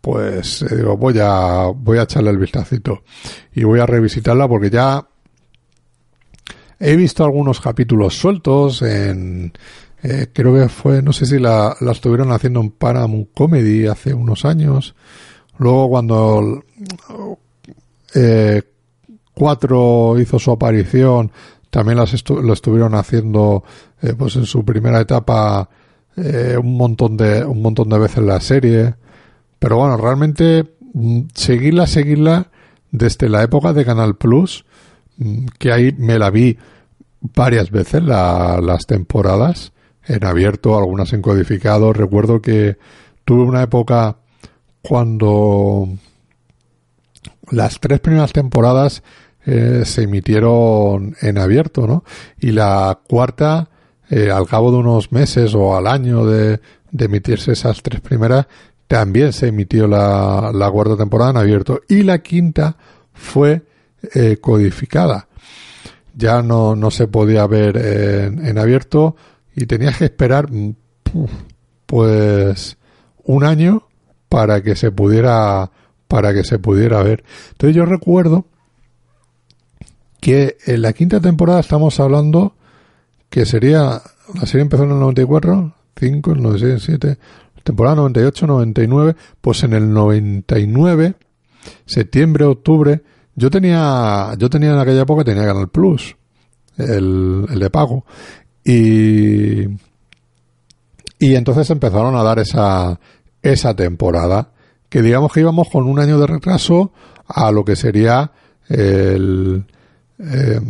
pues 0.00 0.62
eh, 0.62 0.76
digo, 0.76 0.96
voy 0.96 1.18
a 1.20 1.66
voy 1.74 1.98
a 1.98 2.02
echarle 2.02 2.30
el 2.30 2.38
vistacito 2.38 3.02
y 3.52 3.64
voy 3.64 3.80
a 3.80 3.86
revisitarla 3.86 4.48
porque 4.48 4.70
ya 4.70 5.06
he 6.78 6.96
visto 6.96 7.24
algunos 7.24 7.60
capítulos 7.60 8.16
sueltos 8.16 8.80
en 8.80 9.52
eh, 10.02 10.28
creo 10.32 10.54
que 10.54 10.68
fue, 10.70 11.02
no 11.02 11.12
sé 11.12 11.26
si 11.26 11.38
la, 11.38 11.76
la 11.80 11.92
estuvieron 11.92 12.32
haciendo 12.32 12.60
en 12.60 12.70
Paramount 12.70 13.28
Comedy 13.34 13.86
hace 13.86 14.14
unos 14.14 14.46
años. 14.46 14.94
Luego 15.58 15.90
cuando 15.90 16.64
eh, 18.14 18.62
cuatro 19.34 20.18
hizo 20.18 20.38
su 20.38 20.50
aparición, 20.50 21.30
también 21.70 21.98
las 21.98 22.12
lo 22.28 22.52
estuvieron 22.52 22.94
haciendo 22.94 23.64
eh, 24.02 24.14
pues 24.16 24.36
en 24.36 24.46
su 24.46 24.64
primera 24.64 25.00
etapa 25.00 25.68
eh, 26.16 26.56
un 26.60 26.76
montón 26.76 27.16
de 27.16 27.44
un 27.44 27.62
montón 27.62 27.88
de 27.88 27.98
veces 27.98 28.24
la 28.24 28.40
serie, 28.40 28.94
pero 29.58 29.76
bueno, 29.76 29.96
realmente 29.96 30.74
mm, 30.92 31.22
seguirla, 31.34 31.86
seguirla 31.86 32.50
desde 32.90 33.28
la 33.28 33.42
época 33.42 33.72
de 33.72 33.84
Canal 33.84 34.16
Plus, 34.16 34.64
mm, 35.18 35.46
que 35.58 35.72
ahí 35.72 35.94
me 35.96 36.18
la 36.18 36.30
vi 36.30 36.58
varias 37.20 37.70
veces 37.70 38.02
las 38.02 38.86
temporadas 38.86 39.72
en 40.06 40.24
abierto, 40.24 40.76
algunas 40.76 41.12
en 41.12 41.22
codificado. 41.22 41.92
Recuerdo 41.92 42.40
que 42.40 42.78
tuve 43.24 43.42
una 43.42 43.62
época 43.62 44.16
cuando 44.82 45.88
las 47.50 47.80
tres 47.80 48.00
primeras 48.00 48.32
temporadas 48.32 49.02
eh, 49.46 49.82
se 49.84 50.02
emitieron 50.02 51.16
en 51.20 51.38
abierto, 51.38 51.86
¿no? 51.86 52.04
Y 52.38 52.52
la 52.52 53.00
cuarta, 53.08 53.70
eh, 54.08 54.30
al 54.30 54.46
cabo 54.46 54.70
de 54.70 54.78
unos 54.78 55.12
meses 55.12 55.54
o 55.54 55.76
al 55.76 55.86
año 55.86 56.26
de, 56.26 56.60
de 56.90 57.04
emitirse 57.04 57.52
esas 57.52 57.82
tres 57.82 58.00
primeras, 58.00 58.46
también 58.86 59.32
se 59.32 59.48
emitió 59.48 59.86
la, 59.86 60.50
la, 60.52 60.70
cuarta 60.70 60.96
temporada 60.96 61.30
en 61.30 61.36
abierto. 61.38 61.80
Y 61.88 62.02
la 62.02 62.18
quinta 62.18 62.76
fue 63.12 63.62
eh, 64.14 64.38
codificada. 64.40 65.28
Ya 66.14 66.42
no, 66.42 66.76
no 66.76 66.90
se 66.90 67.06
podía 67.06 67.46
ver 67.46 67.76
en, 67.76 68.44
en 68.44 68.58
abierto 68.58 69.16
y 69.54 69.66
tenías 69.66 69.96
que 69.96 70.06
esperar, 70.06 70.50
mm, 70.50 70.74
pues, 71.86 72.76
un 73.24 73.44
año 73.44 73.88
para 74.28 74.62
que 74.62 74.76
se 74.76 74.92
pudiera 74.92 75.70
para 76.10 76.34
que 76.34 76.42
se 76.42 76.58
pudiera 76.58 77.00
ver. 77.04 77.22
Entonces 77.52 77.76
yo 77.76 77.86
recuerdo 77.86 78.46
que 80.20 80.56
en 80.66 80.82
la 80.82 80.92
quinta 80.92 81.20
temporada 81.20 81.60
estamos 81.60 82.00
hablando 82.00 82.56
que 83.30 83.46
sería 83.46 84.02
la 84.34 84.46
serie 84.46 84.62
empezó 84.62 84.82
en 84.82 84.90
el 84.90 84.98
94, 84.98 85.72
5, 85.96 86.32
el 86.32 86.42
96, 86.42 86.82
7, 86.84 87.18
temporada 87.62 87.96
98, 87.96 88.46
99, 88.48 89.16
pues 89.40 89.62
en 89.62 89.72
el 89.72 89.92
99, 89.92 91.14
septiembre, 91.86 92.44
octubre, 92.44 93.02
yo 93.36 93.50
tenía, 93.50 94.34
yo 94.36 94.50
tenía 94.50 94.72
en 94.72 94.78
aquella 94.78 95.02
época 95.02 95.22
tenía 95.22 95.44
Canal 95.44 95.68
Plus, 95.68 96.16
el, 96.76 97.46
el 97.48 97.58
de 97.58 97.70
pago, 97.70 98.04
y, 98.64 99.62
y 101.20 101.34
entonces 101.34 101.70
empezaron 101.70 102.16
a 102.16 102.22
dar 102.24 102.40
esa, 102.40 102.98
esa 103.42 103.74
temporada, 103.74 104.52
que 104.90 105.00
digamos 105.00 105.32
que 105.32 105.40
íbamos 105.40 105.70
con 105.70 105.86
un 105.86 105.98
año 106.00 106.18
de 106.18 106.26
retraso 106.26 106.92
a 107.26 107.50
lo 107.52 107.64
que 107.64 107.76
sería 107.76 108.32
el, 108.68 109.64
eh, 110.18 110.60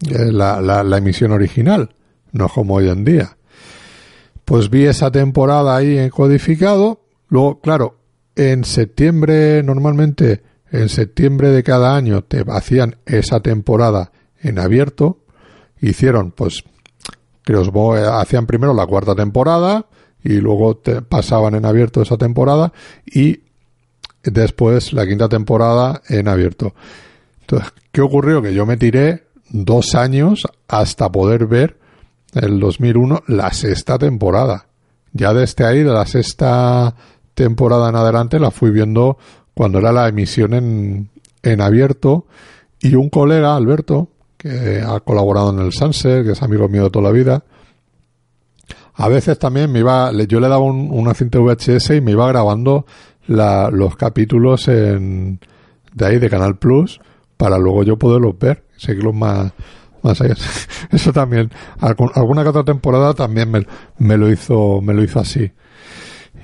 la, 0.00 0.60
la, 0.60 0.82
la, 0.82 0.98
emisión 0.98 1.32
original, 1.32 1.94
no 2.32 2.48
como 2.48 2.74
hoy 2.74 2.88
en 2.90 3.04
día. 3.04 3.36
Pues 4.44 4.68
vi 4.68 4.86
esa 4.86 5.10
temporada 5.10 5.76
ahí 5.76 5.96
en 5.96 6.10
codificado, 6.10 7.00
luego, 7.28 7.60
claro, 7.60 7.98
en 8.34 8.64
septiembre, 8.64 9.62
normalmente, 9.62 10.42
en 10.70 10.88
septiembre 10.88 11.50
de 11.50 11.62
cada 11.62 11.96
año 11.96 12.22
te 12.22 12.44
hacían 12.48 12.96
esa 13.06 13.40
temporada 13.40 14.12
en 14.40 14.58
abierto, 14.58 15.20
hicieron, 15.80 16.32
pues, 16.32 16.64
creo, 17.42 17.62
hacían 18.18 18.46
primero 18.46 18.74
la 18.74 18.86
cuarta 18.86 19.14
temporada, 19.14 19.86
y 20.26 20.40
luego 20.40 20.76
te 20.76 21.02
pasaban 21.02 21.54
en 21.54 21.64
abierto 21.64 22.02
esa 22.02 22.16
temporada 22.16 22.72
y 23.06 23.40
después 24.24 24.92
la 24.92 25.06
quinta 25.06 25.28
temporada 25.28 26.02
en 26.08 26.26
abierto. 26.26 26.74
Entonces, 27.42 27.72
¿qué 27.92 28.00
ocurrió? 28.00 28.42
Que 28.42 28.52
yo 28.52 28.66
me 28.66 28.76
tiré 28.76 29.24
dos 29.50 29.94
años 29.94 30.48
hasta 30.66 31.12
poder 31.12 31.46
ver 31.46 31.78
el 32.34 32.58
2001 32.58 33.22
la 33.28 33.52
sexta 33.52 33.98
temporada. 33.98 34.66
Ya 35.12 35.32
desde 35.32 35.64
ahí, 35.64 35.84
de 35.84 35.92
la 35.92 36.04
sexta 36.06 36.94
temporada 37.34 37.88
en 37.88 37.94
adelante, 37.94 38.40
la 38.40 38.50
fui 38.50 38.70
viendo 38.70 39.18
cuando 39.54 39.78
era 39.78 39.92
la 39.92 40.08
emisión 40.08 40.54
en, 40.54 41.08
en 41.44 41.60
abierto 41.60 42.26
y 42.80 42.96
un 42.96 43.10
colega, 43.10 43.54
Alberto, 43.54 44.08
que 44.36 44.82
ha 44.84 44.98
colaborado 45.00 45.50
en 45.50 45.60
el 45.60 45.72
Sunset, 45.72 46.24
que 46.24 46.32
es 46.32 46.42
amigo 46.42 46.68
mío 46.68 46.84
de 46.84 46.90
toda 46.90 47.04
la 47.04 47.12
vida, 47.12 47.44
a 48.96 49.08
veces 49.08 49.38
también 49.38 49.70
me 49.70 49.80
iba, 49.80 50.10
yo 50.24 50.40
le 50.40 50.48
daba 50.48 50.64
un, 50.64 50.88
una 50.90 51.14
cinta 51.14 51.38
VHS 51.38 51.90
y 51.90 52.00
me 52.00 52.12
iba 52.12 52.26
grabando 52.28 52.86
la, 53.26 53.70
los 53.70 53.96
capítulos 53.96 54.68
en, 54.68 55.38
de 55.92 56.06
ahí 56.06 56.18
de 56.18 56.30
Canal 56.30 56.56
Plus 56.56 57.00
para 57.36 57.58
luego 57.58 57.82
yo 57.82 57.98
poderlos 57.98 58.38
ver, 58.38 58.64
seguirlos 58.76 59.14
más, 59.14 59.52
más 60.02 60.20
allá. 60.20 60.34
Eso 60.90 61.12
también, 61.12 61.50
alguna 61.78 62.42
que 62.42 62.48
otra 62.48 62.64
temporada 62.64 63.12
también 63.12 63.50
me, 63.50 63.66
me, 63.98 64.16
lo 64.16 64.30
hizo, 64.30 64.80
me 64.80 64.94
lo 64.94 65.02
hizo 65.02 65.20
así. 65.20 65.52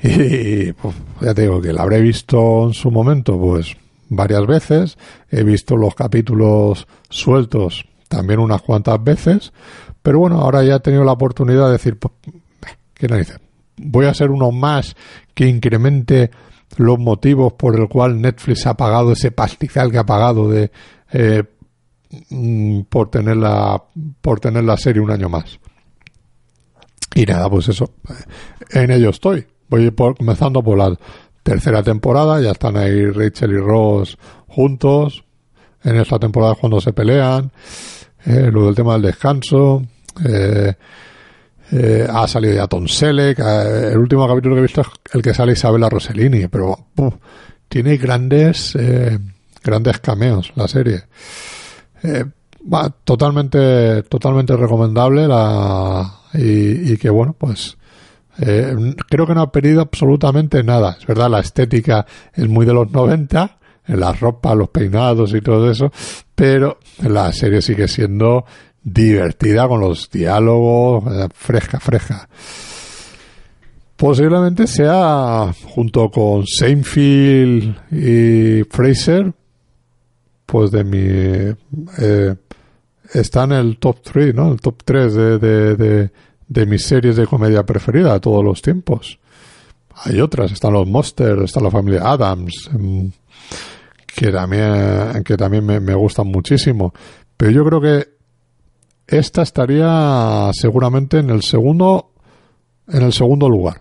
Y 0.02 0.72
pues, 0.72 0.94
ya 1.20 1.32
te 1.32 1.42
digo 1.42 1.62
que 1.62 1.72
la 1.72 1.82
habré 1.82 2.00
visto 2.00 2.66
en 2.66 2.74
su 2.74 2.90
momento, 2.90 3.38
pues 3.38 3.76
varias 4.08 4.46
veces. 4.46 4.98
He 5.30 5.42
visto 5.42 5.76
los 5.76 5.94
capítulos 5.94 6.86
sueltos 7.08 7.86
también 8.08 8.40
unas 8.40 8.62
cuantas 8.62 9.02
veces. 9.02 9.52
Pero 10.02 10.18
bueno, 10.18 10.40
ahora 10.40 10.64
ya 10.64 10.76
he 10.76 10.80
tenido 10.80 11.04
la 11.04 11.12
oportunidad 11.12 11.66
de 11.66 11.72
decir, 11.72 11.98
pues, 11.98 12.12
¿qué 13.08 13.16
dice? 13.16 13.34
Voy 13.76 14.06
a 14.06 14.14
ser 14.14 14.30
uno 14.30 14.52
más 14.52 14.94
que 15.34 15.48
incremente 15.48 16.30
los 16.76 16.98
motivos 16.98 17.54
por 17.54 17.78
el 17.78 17.88
cual 17.88 18.20
Netflix 18.20 18.66
ha 18.66 18.74
pagado 18.74 19.12
ese 19.12 19.30
pastizal 19.30 19.90
que 19.90 19.98
ha 19.98 20.06
pagado 20.06 20.48
de 20.48 20.70
eh, 21.12 21.42
mm, 22.30 22.82
por 22.82 23.10
tener 23.10 23.36
la 23.36 23.82
por 24.20 24.40
tener 24.40 24.64
la 24.64 24.76
serie 24.76 25.02
un 25.02 25.10
año 25.10 25.28
más 25.28 25.58
y 27.14 27.26
nada 27.26 27.50
pues 27.50 27.68
eso 27.68 27.92
en 28.70 28.90
ello 28.90 29.10
estoy. 29.10 29.46
Voy 29.68 29.90
por, 29.90 30.16
comenzando 30.16 30.62
por 30.62 30.78
la 30.78 30.96
tercera 31.42 31.82
temporada 31.82 32.40
ya 32.40 32.52
están 32.52 32.76
ahí 32.76 33.06
Rachel 33.06 33.52
y 33.52 33.58
Ross 33.58 34.16
juntos. 34.46 35.24
En 35.84 35.96
esta 35.96 36.18
temporada 36.18 36.54
cuando 36.54 36.80
se 36.80 36.92
pelean. 36.92 37.50
Eh, 38.24 38.50
lo 38.52 38.66
del 38.66 38.76
tema 38.76 38.92
del 38.92 39.02
descanso 39.02 39.82
eh, 40.24 40.74
eh, 41.74 42.06
ha 42.08 42.28
salido 42.28 42.54
ya 42.54 42.66
Tom 42.66 42.86
Selleck. 42.86 43.38
Eh, 43.38 43.92
el 43.92 43.98
último 43.98 44.28
capítulo 44.28 44.54
que 44.54 44.58
he 44.60 44.62
visto 44.62 44.82
es 44.82 44.88
el 45.14 45.22
que 45.22 45.32
sale 45.32 45.52
Isabella 45.52 45.88
Rossellini, 45.88 46.48
pero 46.48 46.88
tiene 47.68 47.96
grandes, 47.96 48.76
eh, 48.76 49.18
grandes 49.64 49.98
cameos 50.00 50.52
la 50.54 50.68
serie. 50.68 51.04
va 52.72 52.90
totalmente, 53.04 54.02
totalmente 54.02 54.54
recomendable 54.54 55.26
la, 55.26 56.20
y, 56.34 56.92
y 56.92 56.96
que 56.98 57.08
bueno, 57.08 57.34
pues, 57.38 57.78
creo 58.36 59.26
que 59.26 59.34
no 59.34 59.40
ha 59.40 59.50
perdido 59.50 59.80
absolutamente 59.80 60.62
nada. 60.62 60.98
Es 61.00 61.06
verdad, 61.06 61.30
la 61.30 61.40
estética 61.40 62.04
es 62.34 62.48
muy 62.48 62.66
de 62.66 62.74
los 62.74 62.90
90, 62.90 63.58
en 63.86 64.00
la 64.00 64.12
ropa, 64.12 64.54
los 64.54 64.68
peinados 64.68 65.34
y 65.34 65.40
todo 65.40 65.70
eso, 65.70 65.90
pero 66.34 66.78
la 67.02 67.32
serie 67.32 67.62
sigue 67.62 67.88
siendo 67.88 68.44
divertida 68.82 69.68
con 69.68 69.80
los 69.80 70.10
diálogos, 70.10 71.04
fresca, 71.34 71.78
fresca. 71.78 72.28
Posiblemente 73.96 74.66
sea, 74.66 75.52
junto 75.74 76.10
con 76.10 76.44
Seinfeld 76.46 77.92
y 77.92 78.64
Fraser, 78.64 79.32
pues 80.44 80.70
de 80.72 80.84
mi... 80.84 81.54
Eh, 81.98 82.34
está 83.14 83.44
en 83.44 83.52
el 83.52 83.78
top 83.78 84.00
3, 84.02 84.34
¿no? 84.34 84.52
El 84.52 84.60
top 84.60 84.82
3 84.84 85.14
de, 85.14 85.38
de, 85.38 85.76
de, 85.76 86.10
de 86.48 86.66
mis 86.66 86.84
series 86.84 87.16
de 87.16 87.26
comedia 87.26 87.64
preferida 87.64 88.14
de 88.14 88.20
todos 88.20 88.44
los 88.44 88.60
tiempos. 88.60 89.18
Hay 89.94 90.20
otras, 90.20 90.50
están 90.50 90.72
los 90.72 90.88
Monsters, 90.88 91.42
está 91.42 91.60
la 91.60 91.70
familia 91.70 92.02
Adams, 92.10 92.70
mm, 92.72 93.06
que 94.16 94.32
también, 94.32 95.22
que 95.24 95.36
también 95.36 95.64
me, 95.64 95.78
me 95.78 95.94
gustan 95.94 96.26
muchísimo. 96.26 96.92
Pero 97.36 97.52
yo 97.52 97.64
creo 97.64 97.80
que 97.80 98.08
esta 99.12 99.42
estaría 99.42 100.50
seguramente 100.54 101.18
en 101.18 101.30
el 101.30 101.42
segundo 101.42 102.12
en 102.88 103.02
el 103.02 103.12
segundo 103.12 103.48
lugar. 103.48 103.80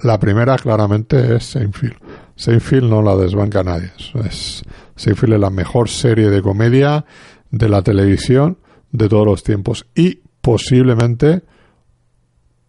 La 0.00 0.18
primera 0.18 0.56
claramente 0.56 1.36
es 1.36 1.44
Seinfeld. 1.44 1.96
Seinfeld 2.36 2.90
no 2.90 3.00
la 3.00 3.16
desbanca 3.16 3.62
nadie. 3.62 3.92
Es, 4.26 4.62
Seinfeld 4.96 5.34
es 5.34 5.40
la 5.40 5.50
mejor 5.50 5.88
serie 5.88 6.30
de 6.30 6.42
comedia 6.42 7.04
de 7.50 7.68
la 7.68 7.82
televisión 7.82 8.58
de 8.90 9.08
todos 9.08 9.26
los 9.26 9.42
tiempos 9.42 9.86
y 9.94 10.20
posiblemente 10.40 11.42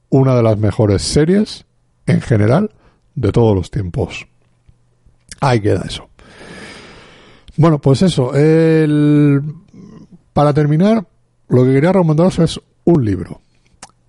una 0.09 0.35
de 0.35 0.43
las 0.43 0.57
mejores 0.57 1.01
series 1.01 1.65
en 2.05 2.21
general 2.21 2.71
de 3.15 3.31
todos 3.31 3.55
los 3.55 3.71
tiempos. 3.71 4.27
Ahí 5.41 5.59
queda 5.59 5.83
eso. 5.85 6.09
Bueno, 7.57 7.79
pues 7.79 8.01
eso. 8.01 8.33
El... 8.35 9.41
Para 10.33 10.53
terminar, 10.53 11.07
lo 11.49 11.63
que 11.63 11.73
quería 11.73 11.91
recomendaros 11.91 12.39
es 12.39 12.59
un 12.85 13.05
libro. 13.05 13.41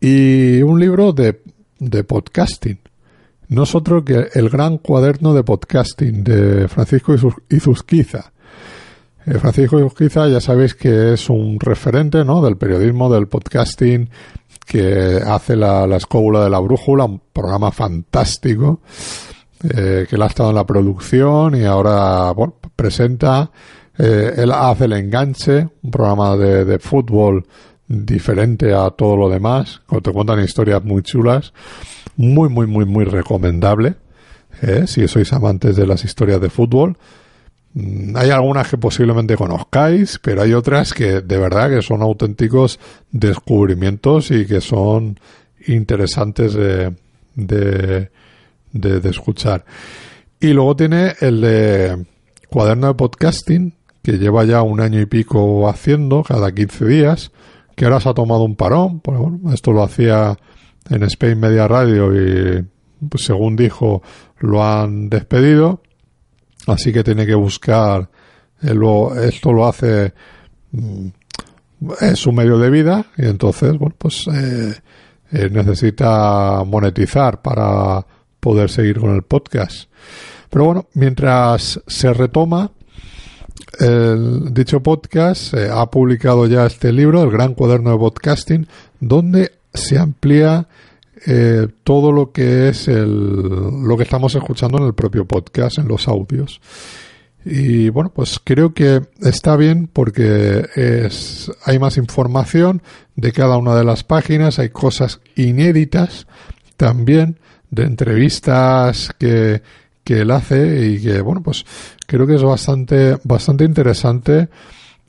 Y 0.00 0.62
un 0.62 0.78
libro 0.78 1.12
de, 1.12 1.42
de 1.78 2.04
podcasting. 2.04 2.78
Nosotros 3.48 4.02
que 4.04 4.28
el 4.34 4.48
gran 4.50 4.78
cuaderno 4.78 5.32
de 5.32 5.44
podcasting 5.44 6.24
de 6.24 6.68
Francisco 6.68 7.14
Izuzquiza. 7.48 8.32
Eh, 9.24 9.38
Francisco 9.38 9.78
Izuzquiza 9.78 10.28
ya 10.28 10.40
sabéis 10.40 10.74
que 10.74 11.14
es 11.14 11.30
un 11.30 11.58
referente 11.60 12.24
¿no? 12.24 12.42
del 12.42 12.56
periodismo, 12.56 13.12
del 13.12 13.28
podcasting, 13.28 14.10
que 14.66 15.20
hace 15.24 15.56
la, 15.56 15.86
la 15.86 15.96
escóbula 15.96 16.42
de 16.42 16.50
la 16.50 16.58
brújula, 16.58 17.04
un 17.04 17.20
programa 17.32 17.70
fantástico, 17.70 18.80
eh, 19.62 20.06
que 20.08 20.16
él 20.16 20.22
ha 20.22 20.26
estado 20.26 20.50
en 20.50 20.56
la 20.56 20.66
producción 20.66 21.54
y 21.54 21.64
ahora 21.64 22.32
bueno, 22.32 22.54
presenta 22.74 23.50
eh, 23.98 24.34
él 24.36 24.52
hace 24.52 24.84
el 24.84 24.92
enganche, 24.92 25.68
un 25.82 25.90
programa 25.90 26.36
de, 26.36 26.64
de, 26.64 26.78
fútbol 26.78 27.46
diferente 27.88 28.74
a 28.74 28.90
todo 28.90 29.16
lo 29.16 29.28
demás, 29.28 29.80
te 30.02 30.12
cuentan 30.12 30.40
historias 30.40 30.84
muy 30.84 31.02
chulas, 31.02 31.52
muy, 32.16 32.48
muy, 32.48 32.66
muy, 32.66 32.84
muy 32.84 33.04
recomendable, 33.04 33.94
eh, 34.62 34.84
si 34.86 35.06
sois 35.08 35.32
amantes 35.32 35.76
de 35.76 35.86
las 35.86 36.04
historias 36.04 36.40
de 36.40 36.50
fútbol. 36.50 36.96
Mm, 37.74 38.16
hay 38.16 38.30
algunas 38.30 38.68
que 38.68 38.78
posiblemente 38.78 39.36
conozcáis, 39.36 40.18
pero 40.22 40.42
hay 40.42 40.52
otras 40.52 40.92
que 40.92 41.20
de 41.20 41.38
verdad 41.38 41.70
que 41.70 41.82
son 41.82 42.02
auténticos 42.02 42.78
descubrimientos 43.10 44.30
y 44.30 44.46
que 44.46 44.60
son 44.60 45.18
interesantes 45.66 46.54
de, 46.54 46.94
de, 47.34 48.10
de, 48.72 49.00
de 49.00 49.10
escuchar. 49.10 49.64
Y 50.40 50.48
luego 50.48 50.76
tiene 50.76 51.14
el 51.20 51.40
de 51.40 52.06
cuaderno 52.48 52.88
de 52.88 52.94
podcasting, 52.94 53.75
que 54.06 54.18
lleva 54.18 54.44
ya 54.44 54.62
un 54.62 54.80
año 54.80 55.00
y 55.00 55.06
pico 55.06 55.68
haciendo 55.68 56.22
cada 56.22 56.52
15 56.52 56.84
días, 56.84 57.32
que 57.74 57.86
ahora 57.86 57.98
se 57.98 58.08
ha 58.08 58.14
tomado 58.14 58.44
un 58.44 58.54
parón, 58.54 59.00
pues 59.00 59.18
bueno, 59.18 59.52
esto 59.52 59.72
lo 59.72 59.82
hacía 59.82 60.38
en 60.88 61.02
Spain 61.02 61.40
Media 61.40 61.66
Radio 61.66 62.14
y 62.14 62.64
pues, 63.08 63.24
según 63.24 63.56
dijo 63.56 64.02
lo 64.38 64.62
han 64.62 65.08
despedido, 65.08 65.82
así 66.68 66.92
que 66.92 67.02
tiene 67.02 67.26
que 67.26 67.34
buscar, 67.34 68.08
eh, 68.62 68.76
esto 69.24 69.52
lo 69.52 69.66
hace 69.66 70.14
mm, 70.70 71.08
es 72.00 72.16
su 72.16 72.30
medio 72.30 72.58
de 72.58 72.70
vida 72.70 73.06
y 73.18 73.26
entonces, 73.26 73.76
bueno, 73.76 73.96
pues 73.98 74.28
eh, 74.32 74.72
eh, 75.32 75.50
necesita 75.50 76.62
monetizar 76.64 77.42
para 77.42 78.06
poder 78.38 78.70
seguir 78.70 79.00
con 79.00 79.16
el 79.16 79.22
podcast. 79.22 79.90
Pero 80.48 80.64
bueno, 80.64 80.86
mientras 80.94 81.82
se 81.88 82.12
retoma 82.12 82.70
el 83.78 84.54
dicho 84.54 84.82
podcast, 84.82 85.54
ha 85.54 85.90
publicado 85.90 86.46
ya 86.46 86.66
este 86.66 86.92
libro, 86.92 87.22
el 87.22 87.30
Gran 87.30 87.54
Cuaderno 87.54 87.90
de 87.90 87.98
Podcasting, 87.98 88.66
donde 89.00 89.52
se 89.74 89.98
amplía 89.98 90.66
eh, 91.26 91.66
todo 91.82 92.12
lo 92.12 92.32
que 92.32 92.68
es 92.68 92.88
el, 92.88 93.86
lo 93.86 93.96
que 93.96 94.04
estamos 94.04 94.34
escuchando 94.34 94.78
en 94.78 94.84
el 94.84 94.94
propio 94.94 95.24
podcast, 95.24 95.78
en 95.78 95.88
los 95.88 96.08
audios. 96.08 96.60
Y 97.44 97.90
bueno, 97.90 98.10
pues 98.12 98.40
creo 98.42 98.74
que 98.74 99.02
está 99.20 99.56
bien 99.56 99.88
porque 99.92 100.66
es, 100.74 101.50
hay 101.64 101.78
más 101.78 101.96
información 101.96 102.82
de 103.14 103.32
cada 103.32 103.56
una 103.56 103.74
de 103.76 103.84
las 103.84 104.02
páginas, 104.02 104.58
hay 104.58 104.70
cosas 104.70 105.20
inéditas 105.36 106.26
también 106.76 107.38
de 107.70 107.84
entrevistas 107.84 109.10
que, 109.18 109.62
que 110.06 110.20
él 110.20 110.30
hace 110.30 110.86
y 110.86 111.02
que 111.02 111.20
bueno, 111.20 111.42
pues 111.42 111.66
creo 112.06 112.28
que 112.28 112.36
es 112.36 112.42
bastante, 112.44 113.18
bastante 113.24 113.64
interesante 113.64 114.48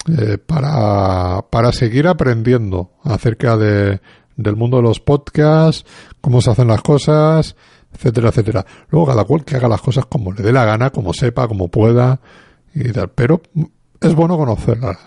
eh, 0.07 0.39
para, 0.43 1.45
para 1.51 1.71
seguir 1.71 2.07
aprendiendo 2.07 2.93
acerca 3.03 3.55
de, 3.57 4.01
del 4.35 4.55
mundo 4.55 4.77
de 4.77 4.83
los 4.83 4.99
podcasts, 4.99 5.85
cómo 6.19 6.41
se 6.41 6.49
hacen 6.49 6.67
las 6.67 6.81
cosas, 6.81 7.55
etcétera, 7.93 8.29
etcétera. 8.29 8.65
Luego 8.89 9.05
cada 9.05 9.23
cual 9.25 9.45
que 9.45 9.55
haga 9.55 9.67
las 9.67 9.81
cosas 9.81 10.07
como 10.07 10.31
le 10.31 10.41
dé 10.41 10.51
la 10.51 10.65
gana, 10.65 10.89
como 10.89 11.13
sepa, 11.13 11.47
como 11.47 11.67
pueda 11.67 12.19
y 12.73 12.91
tal. 12.91 13.09
Pero 13.09 13.43
es 14.01 14.15
bueno 14.15 14.35
conocerlas. 14.35 14.97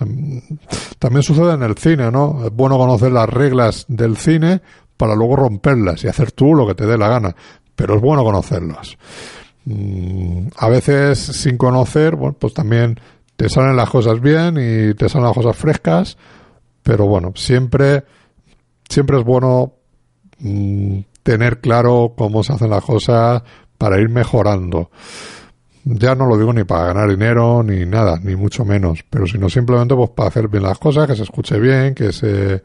También 1.01 1.25
sucede 1.25 1.55
en 1.55 1.65
el 1.65 1.77
cine, 1.77 2.13
¿no? 2.13 2.45
Es 2.47 2.53
bueno 2.53 2.79
conocer 2.79 3.11
las 3.11 3.29
reglas 3.29 3.87
del 3.89 4.17
cine 4.17 4.63
para 4.97 5.17
luego 5.17 5.35
romperlas 5.35 6.05
y 6.05 6.07
hacer 6.07 6.31
tú 6.31 6.55
lo 6.55 6.65
que 6.65 6.77
te 6.77 6.87
dé 6.87 6.97
la 6.97 7.09
gana. 7.09 7.35
Pero 7.75 7.97
es 7.97 8.01
bueno 8.01 8.23
conocerlas. 8.23 8.97
Mm, 9.65 10.49
a 10.57 10.69
veces 10.69 11.19
sin 11.19 11.57
conocer, 11.57 12.17
bueno, 12.17 12.37
pues 12.39 12.55
también 12.55 12.99
te 13.37 13.49
salen 13.49 13.77
las 13.77 13.91
cosas 13.91 14.21
bien 14.21 14.57
y 14.57 14.95
te 14.95 15.09
salen 15.09 15.27
las 15.27 15.35
cosas 15.35 15.57
frescas. 15.57 16.17
Pero 16.83 17.07
bueno, 17.07 17.33
siempre 17.37 18.05
siempre 18.91 19.19
es 19.19 19.25
bueno 19.25 19.75
mm, 20.41 20.99
tener 21.23 21.61
claro 21.61 22.15
cómo 22.17 22.43
se 22.43 22.53
hacen 22.53 22.71
las 22.71 22.85
cosas 22.85 23.43
para 23.79 23.99
ir 24.01 24.11
mejorando. 24.11 24.91
Ya 25.85 26.15
no 26.15 26.27
lo 26.27 26.37
digo 26.37 26.53
ni 26.53 26.65
para 26.65 26.87
ganar 26.87 27.09
dinero 27.09 27.63
ni 27.63 27.87
nada, 27.87 28.19
ni 28.23 28.37
mucho 28.37 28.67
menos, 28.67 29.01
pero 29.09 29.27
sino 29.27 29.49
simplemente 29.49 29.95
pues 29.95 30.11
para 30.11 30.29
hacer 30.29 30.49
bien 30.49 30.65
las 30.65 30.79
cosas, 30.79 31.07
que 31.07 31.17
se 31.17 31.23
escuche 31.23 31.59
bien, 31.59 31.95
que 31.95 32.13
se 32.13 32.63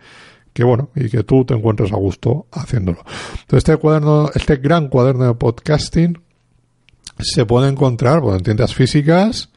que 0.51 0.63
bueno, 0.63 0.89
y 0.95 1.09
que 1.09 1.23
tú 1.23 1.43
te 1.45 1.53
encuentres 1.53 1.91
a 1.91 1.97
gusto 1.97 2.47
haciéndolo. 2.51 2.99
Entonces 3.31 3.57
este 3.57 3.77
cuaderno, 3.77 4.29
este 4.33 4.57
gran 4.57 4.87
cuaderno 4.87 5.25
de 5.25 5.33
podcasting 5.35 6.24
se 7.19 7.45
puede 7.45 7.69
encontrar 7.69 8.21
en 8.23 8.43
tiendas 8.43 8.73
físicas, 8.73 9.49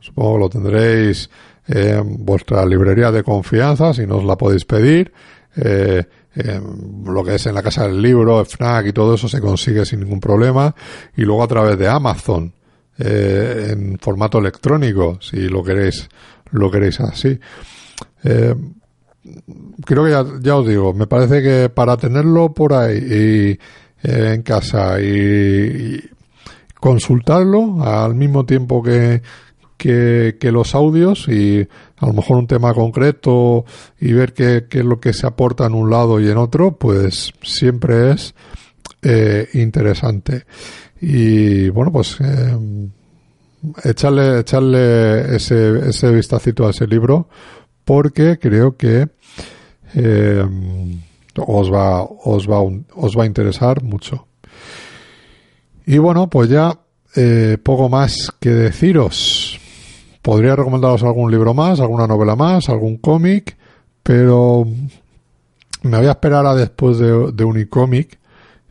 supongo 0.00 0.34
que 0.34 0.40
lo 0.40 0.48
tendréis 0.50 1.30
en 1.68 2.24
vuestra 2.24 2.64
librería 2.64 3.10
de 3.10 3.22
confianza, 3.22 3.92
si 3.92 4.06
no 4.06 4.18
os 4.18 4.24
la 4.24 4.36
podéis 4.36 4.64
pedir, 4.64 5.12
eh, 5.56 6.04
lo 7.04 7.24
que 7.24 7.36
es 7.36 7.46
en 7.46 7.54
la 7.54 7.62
casa 7.62 7.88
del 7.88 8.00
libro, 8.00 8.44
FNAC 8.44 8.88
y 8.88 8.92
todo 8.92 9.14
eso 9.14 9.26
se 9.26 9.40
consigue 9.40 9.86
sin 9.86 10.00
ningún 10.00 10.20
problema. 10.20 10.74
Y 11.16 11.22
luego 11.22 11.42
a 11.42 11.48
través 11.48 11.78
de 11.78 11.88
Amazon, 11.88 12.52
eh, 12.98 13.68
en 13.70 13.98
formato 13.98 14.38
electrónico, 14.38 15.18
si 15.20 15.48
lo 15.48 15.62
queréis, 15.62 16.08
lo 16.50 16.70
queréis 16.70 17.00
así. 17.00 17.38
Eh, 18.22 18.54
creo 19.84 20.04
que 20.04 20.40
ya, 20.42 20.56
os 20.56 20.66
digo, 20.66 20.92
me 20.92 21.06
parece 21.06 21.42
que 21.42 21.68
para 21.70 21.96
tenerlo 21.96 22.52
por 22.52 22.74
ahí 22.74 22.98
y, 22.98 23.58
en 24.02 24.42
casa 24.42 25.00
y, 25.00 26.00
consultarlo 26.86 27.82
al 27.82 28.14
mismo 28.14 28.46
tiempo 28.46 28.80
que, 28.80 29.20
que, 29.76 30.52
los 30.52 30.72
audios 30.76 31.26
y 31.26 31.66
a 31.96 32.06
lo 32.06 32.12
mejor 32.12 32.36
un 32.36 32.46
tema 32.46 32.74
concreto 32.74 33.64
y 34.00 34.12
ver 34.12 34.32
qué, 34.32 34.66
qué, 34.70 34.78
es 34.78 34.84
lo 34.84 35.00
que 35.00 35.12
se 35.12 35.26
aporta 35.26 35.66
en 35.66 35.74
un 35.74 35.90
lado 35.90 36.20
y 36.20 36.30
en 36.30 36.36
otro, 36.36 36.76
pues 36.76 37.32
siempre 37.42 38.12
es 38.12 38.36
eh, 39.02 39.48
interesante. 39.54 40.44
Y 41.00 41.70
bueno, 41.70 41.90
pues 41.90 42.18
eh, 42.20 42.56
echarle, 43.82 44.38
echarle 44.38 45.34
ese, 45.34 45.88
ese 45.88 46.12
vistacito 46.12 46.68
a 46.68 46.70
ese 46.70 46.86
libro 46.86 47.28
porque 47.84 48.38
creo 48.38 48.76
que 48.76 49.08
eh, 49.92 50.46
os 51.34 51.72
va, 51.72 52.04
os 52.04 52.48
va, 52.48 52.60
os 52.60 53.18
va 53.18 53.24
a 53.24 53.26
interesar 53.26 53.82
mucho. 53.82 54.25
Y 55.86 55.98
bueno, 55.98 56.28
pues 56.28 56.50
ya 56.50 56.78
eh, 57.14 57.58
poco 57.62 57.88
más 57.88 58.32
que 58.40 58.50
deciros. 58.50 59.58
Podría 60.20 60.56
recomendaros 60.56 61.04
algún 61.04 61.30
libro 61.30 61.54
más, 61.54 61.78
alguna 61.78 62.08
novela 62.08 62.34
más, 62.34 62.68
algún 62.68 62.96
cómic, 62.96 63.56
pero 64.02 64.66
me 65.82 65.96
voy 65.96 66.06
a 66.06 66.10
esperar 66.10 66.44
a 66.44 66.54
después 66.54 66.98
de, 66.98 67.32
de 67.32 67.44
Unicómic 67.44 68.18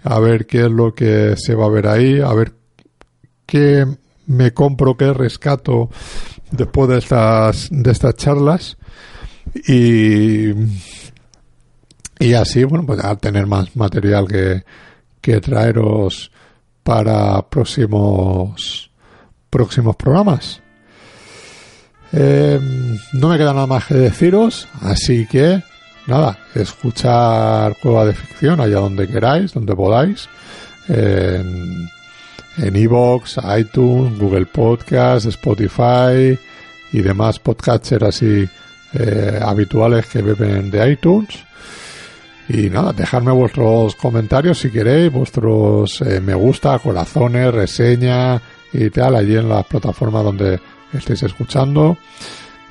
a 0.03 0.20
ver 0.20 0.45
qué 0.45 0.66
es 0.66 0.72
lo 0.72 0.93
que 0.93 1.36
se 1.38 1.55
va 1.55 1.66
a 1.66 1.70
ver 1.70 1.88
ahí, 1.88 2.20
a 2.20 2.34
ver 2.34 2.51
qué 3.45 3.86
me 4.28 4.53
compro, 4.53 4.97
qué 4.97 5.13
rescato 5.13 5.89
después 6.51 6.89
de 6.89 6.97
estas, 6.97 7.70
de 7.72 7.91
estas 7.91 8.16
charlas 8.16 8.78
y, 9.68 10.49
y 12.20 12.34
así, 12.34 12.63
bueno, 12.66 12.86
pues 12.86 13.03
a 13.03 13.16
tener 13.16 13.47
más 13.47 13.76
material 13.76 14.28
que, 14.28 14.63
que 15.22 15.39
traeros 15.39 16.32
para 16.86 17.42
próximos 17.50 18.92
próximos 19.50 19.96
programas. 19.96 20.62
Eh, 22.14 22.60
no 23.14 23.28
me 23.28 23.38
queda 23.38 23.54
nada 23.54 23.66
más 23.66 23.88
que 23.88 23.96
deciros, 23.96 24.68
así 24.82 25.26
que 25.26 25.64
nada, 26.06 26.38
escuchar 26.54 27.76
Cueva 27.82 28.06
de 28.06 28.14
Ficción 28.14 28.62
allá 28.62 28.78
donde 28.78 29.08
queráis, 29.08 29.54
donde 29.54 29.76
podáis, 29.76 30.30
en 30.88 31.90
en 32.58 32.76
iVoox, 32.76 33.38
iTunes, 33.58 34.18
Google 34.18 34.46
Podcast, 34.46 35.26
Spotify 35.26 36.38
y 36.94 37.02
demás 37.02 37.40
podcasters 37.40 38.04
así 38.04 38.48
eh, 38.94 39.40
habituales 39.42 40.06
que 40.08 40.22
beben 40.22 40.72
de 40.72 40.92
iTunes. 40.92 41.44
Y 42.48 42.70
nada, 42.70 42.93
dejadme 42.93 43.32
vuestros 43.32 43.96
comentarios 43.96 44.60
si 44.60 44.70
queréis, 44.70 45.12
vuestros 45.12 46.02
eh, 46.02 46.22
me 46.22 46.36
gusta, 46.36 46.78
corazones, 46.80 47.54
reseña 47.54 48.39
y 48.72 48.89
tal, 48.91 49.16
allí 49.16 49.36
en 49.36 49.50
las 49.50 49.66
plataformas 49.66 50.24
donde 50.24 50.60
estéis 50.93 51.24
escuchando. 51.24 51.98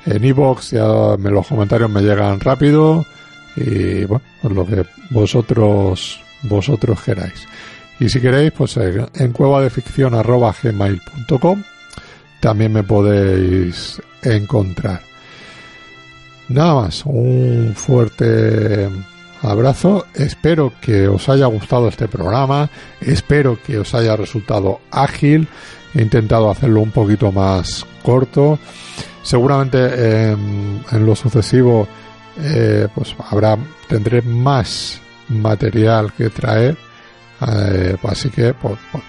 En 0.05 0.23
iBox 0.23 0.71
ya 0.71 1.17
me, 1.17 1.29
los 1.29 1.47
comentarios 1.47 1.89
me 1.89 2.01
llegan 2.01 2.39
rápido 2.39 3.05
y 3.55 4.05
bueno, 4.05 4.23
pues 4.41 4.53
lo 4.53 4.65
que 4.65 4.85
vosotros 5.09 6.19
vosotros 6.43 7.01
queráis. 7.01 7.47
Y 7.99 8.09
si 8.09 8.19
queréis, 8.19 8.51
pues 8.51 8.77
en 8.77 9.31
cueva 9.31 9.61
de 9.61 9.69
ficción 9.69 10.13
gmail.com 10.13 11.63
también 12.39 12.73
me 12.73 12.83
podéis 12.83 14.01
encontrar. 14.21 15.01
Nada 16.49 16.75
más, 16.75 17.03
un 17.05 17.73
fuerte 17.75 18.89
abrazo, 19.41 20.05
espero 20.13 20.73
que 20.81 21.07
os 21.07 21.27
haya 21.29 21.45
gustado 21.47 21.87
este 21.87 22.07
programa, 22.07 22.69
espero 23.01 23.59
que 23.61 23.77
os 23.79 23.93
haya 23.93 24.15
resultado 24.15 24.81
ágil, 24.91 25.47
he 25.93 26.01
intentado 26.01 26.49
hacerlo 26.49 26.81
un 26.81 26.91
poquito 26.91 27.31
más 27.31 27.85
corto, 28.03 28.59
seguramente 29.21 30.31
en, 30.31 30.83
lo 31.05 31.15
sucesivo 31.15 31.87
eh, 32.41 32.87
pues 32.93 33.15
habrá, 33.29 33.57
tendré 33.87 34.21
más 34.21 34.99
material 35.29 36.13
que 36.13 36.29
traer, 36.29 36.77
eh, 37.47 37.97
así 38.03 38.29
que 38.29 38.53
pues, 38.53 38.77
pues, 38.91 39.03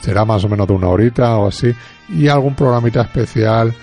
será 0.00 0.24
más 0.24 0.44
o 0.44 0.48
menos 0.48 0.66
de 0.66 0.74
una 0.74 0.88
horita 0.88 1.36
o 1.36 1.48
así, 1.48 1.74
y 2.08 2.28
algún 2.28 2.54
programita 2.54 3.02
especial 3.02 3.74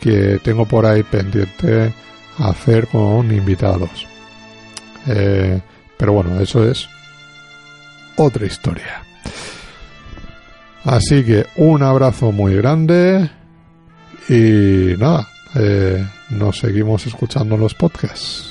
que 0.00 0.40
tengo 0.42 0.64
por 0.66 0.86
ahí 0.86 1.02
pendiente 1.02 1.92
hacer 2.38 2.86
con 2.88 3.30
invitados. 3.30 4.09
Eh, 5.06 5.60
pero 5.96 6.12
bueno, 6.12 6.40
eso 6.40 6.68
es 6.68 6.88
otra 8.16 8.46
historia. 8.46 9.02
Así 10.84 11.24
que 11.24 11.46
un 11.56 11.82
abrazo 11.82 12.32
muy 12.32 12.54
grande 12.56 13.30
y 14.28 14.94
nada, 14.98 15.28
eh, 15.54 16.04
nos 16.30 16.58
seguimos 16.58 17.06
escuchando 17.06 17.56
los 17.56 17.74
podcasts. 17.74 18.49